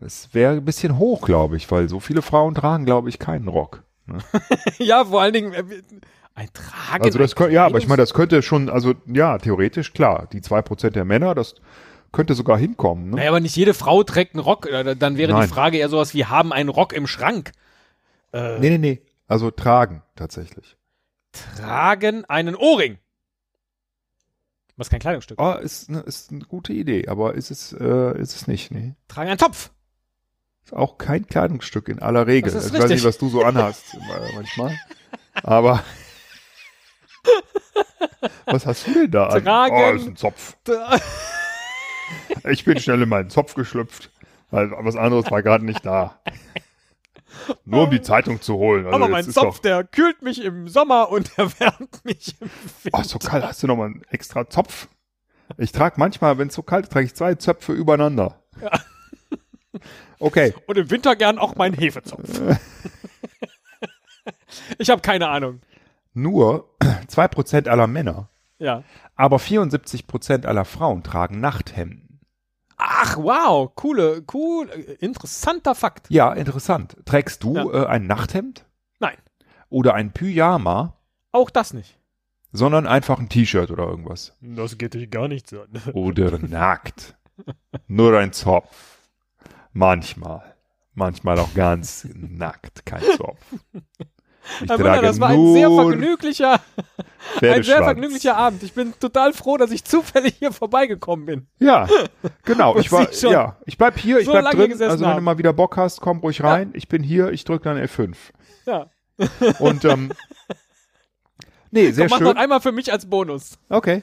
Es 0.00 0.32
wäre 0.34 0.52
ein 0.52 0.64
bisschen 0.64 0.98
hoch, 0.98 1.22
glaube 1.22 1.56
ich, 1.56 1.70
weil 1.70 1.88
so 1.88 1.98
viele 1.98 2.22
Frauen 2.22 2.54
tragen, 2.54 2.84
glaube 2.84 3.08
ich, 3.08 3.18
keinen 3.18 3.48
Rock. 3.48 3.82
Ne? 4.06 4.18
ja, 4.78 5.04
vor 5.04 5.22
allen 5.22 5.32
Dingen, 5.32 5.52
äh, 5.54 5.82
ein 6.38 6.48
Tragen. 6.52 7.04
Also 7.04 7.18
das 7.18 7.34
könnte, 7.34 7.52
ja, 7.54 7.66
aber 7.66 7.78
ich 7.78 7.88
meine, 7.88 8.00
das 8.00 8.14
könnte 8.14 8.42
schon, 8.42 8.70
also 8.70 8.94
ja, 9.06 9.38
theoretisch 9.38 9.92
klar, 9.92 10.28
die 10.32 10.40
zwei 10.40 10.62
Prozent 10.62 10.94
der 10.96 11.04
Männer, 11.04 11.34
das 11.34 11.56
könnte 12.12 12.34
sogar 12.34 12.56
hinkommen. 12.56 13.10
Ne? 13.10 13.16
Naja, 13.16 13.30
aber 13.30 13.40
nicht 13.40 13.56
jede 13.56 13.74
Frau 13.74 14.02
trägt 14.04 14.34
einen 14.34 14.42
Rock. 14.44 14.66
Äh, 14.66 14.94
Dann 14.96 15.16
wäre 15.16 15.32
Nein. 15.32 15.42
die 15.42 15.48
Frage 15.48 15.78
eher 15.78 15.88
sowas 15.88 16.14
wie, 16.14 16.24
haben 16.24 16.52
einen 16.52 16.68
Rock 16.68 16.92
im 16.92 17.06
Schrank. 17.06 17.52
Äh, 18.32 18.58
Nee, 18.60 18.70
nee, 18.70 18.78
nee. 18.78 19.02
Also 19.26 19.50
tragen 19.50 20.02
tatsächlich. 20.16 20.76
Tragen 21.56 22.24
einen 22.24 22.54
Ohrring. 22.54 22.98
Was 24.76 24.90
kein 24.90 25.00
Kleidungsstück. 25.00 25.40
Ah, 25.40 25.54
ist, 25.54 25.90
ne, 25.90 26.00
ist 26.00 26.30
eine 26.30 26.44
gute 26.44 26.72
Idee, 26.72 27.08
aber 27.08 27.34
ist 27.34 27.50
es, 27.50 27.72
äh, 27.72 28.18
ist 28.18 28.36
es 28.36 28.46
nicht, 28.46 28.70
nee. 28.70 28.94
Tragen 29.08 29.28
einen 29.28 29.38
Topf. 29.38 29.70
Ist 30.64 30.72
auch 30.72 30.98
kein 30.98 31.26
Kleidungsstück 31.26 31.88
in 31.88 31.98
aller 31.98 32.26
Regel. 32.28 32.52
Das 32.52 32.64
ist 32.64 32.68
ich 32.68 32.74
weiß 32.74 32.84
richtig. 32.84 32.96
nicht, 32.98 33.04
was 33.04 33.18
du 33.18 33.28
so 33.28 33.42
anhast 33.42 33.94
äh, 33.94 34.34
manchmal. 34.34 34.78
Aber 35.42 35.82
was 38.46 38.66
hast 38.66 38.86
du 38.86 38.94
denn 38.94 39.10
da 39.10 39.26
an? 39.28 39.44
Tragen. 39.44 39.76
Oh, 39.76 39.96
ist 39.96 40.06
ein 40.06 40.16
Zopf. 40.16 40.56
Ich 42.48 42.64
bin 42.64 42.80
schnell 42.80 43.02
in 43.02 43.08
meinen 43.10 43.28
Zopf 43.28 43.52
geschlüpft, 43.52 44.10
weil 44.50 44.70
was 44.70 44.96
anderes 44.96 45.30
war 45.30 45.42
gerade 45.42 45.66
nicht 45.66 45.84
da. 45.84 46.18
Nur 47.66 47.84
um 47.84 47.90
die 47.90 48.00
Zeitung 48.00 48.40
zu 48.40 48.54
holen. 48.54 48.86
Also 48.86 48.96
Aber 48.96 49.08
mein 49.08 49.24
Zopf, 49.24 49.56
Doch, 49.56 49.58
der 49.58 49.84
kühlt 49.84 50.22
mich 50.22 50.42
im 50.42 50.68
Sommer 50.68 51.10
und 51.10 51.36
erwärmt 51.38 52.02
mich 52.04 52.34
im 52.40 52.50
Winter. 52.82 52.98
oh, 52.98 53.02
so 53.02 53.18
kalt, 53.18 53.44
hast 53.44 53.62
du 53.62 53.66
noch 53.66 53.76
mal 53.76 53.86
einen 53.86 54.02
extra 54.10 54.48
Zopf? 54.48 54.88
Ich 55.58 55.72
trage 55.72 55.96
manchmal, 55.98 56.38
wenn 56.38 56.48
es 56.48 56.54
so 56.54 56.62
kalt 56.62 56.86
ist, 56.86 56.92
trage 56.92 57.06
ich 57.06 57.14
zwei 57.14 57.34
Zöpfe 57.34 57.72
übereinander. 57.72 58.42
Okay, 60.18 60.54
Und 60.66 60.78
im 60.78 60.90
Winter 60.90 61.14
gern 61.14 61.38
auch 61.38 61.56
meinen 61.56 61.74
Hefezopf. 61.74 62.22
ich 64.78 64.90
habe 64.90 65.02
keine 65.02 65.28
Ahnung. 65.28 65.60
Nur 66.22 66.74
zwei 67.08 67.28
Prozent 67.28 67.68
aller 67.68 67.86
Männer, 67.86 68.28
Ja. 68.58 68.82
aber 69.16 69.38
74 69.38 70.06
Prozent 70.06 70.46
aller 70.46 70.64
Frauen 70.64 71.02
tragen 71.02 71.40
Nachthemden. 71.40 72.20
Ach, 72.76 73.16
wow. 73.16 73.74
Coole, 73.74 74.22
cool, 74.32 74.68
interessanter 75.00 75.74
Fakt. 75.74 76.08
Ja, 76.10 76.32
interessant. 76.32 76.96
Trägst 77.04 77.42
du 77.42 77.54
Ja. 77.56 77.64
äh, 77.84 77.86
ein 77.86 78.06
Nachthemd 78.06 78.66
Nein, 79.00 79.16
oder 79.68 79.94
ein 79.94 80.12
Pyjama, 80.12 80.94
auch 81.32 81.50
das 81.50 81.72
nicht. 81.74 81.98
sondern 82.52 82.86
einfach 82.86 83.18
ein 83.18 83.28
T-Shirt 83.28 83.70
oder 83.70 83.86
irgendwas? 83.88 84.36
Das 84.40 84.78
geht 84.78 84.94
dich 84.94 85.10
gar 85.10 85.26
nicht 85.28 85.48
so. 85.48 85.64
Oder 85.92 86.38
nackt. 86.38 87.16
Nur 87.86 88.16
ein 88.18 88.32
Zopf. 88.32 88.98
Manchmal. 89.72 90.54
Manchmal 90.94 91.38
auch 91.38 91.52
ganz 91.54 92.08
nackt, 92.14 92.86
kein 92.86 93.02
Zopf. 93.16 93.40
Ich 94.62 94.68
Herr 94.68 94.78
Müller, 94.78 95.02
das 95.02 95.20
war 95.20 95.30
ein 95.30 95.52
sehr 95.52 95.70
vergnüglicher, 95.70 96.60
ein 97.42 97.62
sehr 97.62 97.82
vergnüglicher 97.82 98.36
Abend. 98.36 98.62
Ich 98.62 98.72
bin 98.72 98.94
total 98.98 99.32
froh, 99.32 99.56
dass 99.56 99.70
ich 99.70 99.84
zufällig 99.86 100.36
hier 100.38 100.52
vorbeigekommen 100.52 101.26
bin. 101.26 101.46
Ja, 101.58 101.88
genau. 102.44 102.76
Ich 102.76 102.90
war, 102.90 103.12
ja, 103.12 103.56
ich 103.66 103.78
bleib 103.78 103.98
hier, 103.98 104.18
ich 104.18 104.26
so 104.26 104.32
bleib 104.32 104.50
drin. 104.52 104.72
Also 104.82 105.04
wenn 105.04 105.16
du 105.16 105.22
mal 105.22 105.38
wieder 105.38 105.52
Bock 105.52 105.76
hast, 105.76 106.00
komm 106.00 106.18
ruhig 106.18 106.42
rein. 106.42 106.70
Ich 106.74 106.88
bin 106.88 107.02
hier, 107.02 107.30
ich 107.30 107.44
drücke 107.44 107.64
dann 107.64 107.78
F5. 107.78 108.14
Ja. 108.66 108.90
Und 109.58 109.84
ähm, 109.84 110.12
nee, 111.70 111.90
sehr 111.90 112.08
Mach 112.08 112.18
schön. 112.18 112.28
noch 112.28 112.36
einmal 112.36 112.60
für 112.60 112.72
mich 112.72 112.92
als 112.92 113.08
Bonus. 113.08 113.58
Okay. 113.68 114.02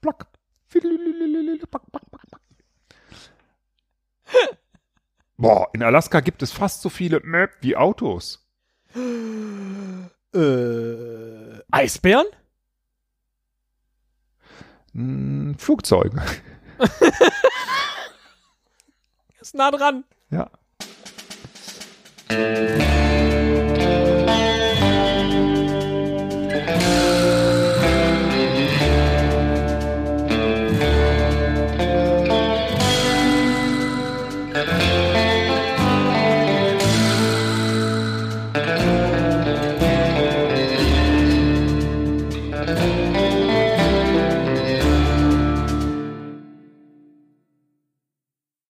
Plack. 0.00 0.26
Boah, 5.36 5.68
in 5.72 5.82
Alaska 5.82 6.20
gibt 6.20 6.42
es 6.42 6.52
fast 6.52 6.82
so 6.82 6.88
viele 6.88 7.20
Möp 7.20 7.50
wie 7.60 7.76
Autos. 7.76 8.43
Äh, 8.94 10.38
Eisbären? 11.70 12.26
Hm, 14.92 15.56
Flugzeuge. 15.58 16.22
Ist 19.40 19.54
nah 19.54 19.70
dran. 19.70 20.04
Ja. 20.30 20.50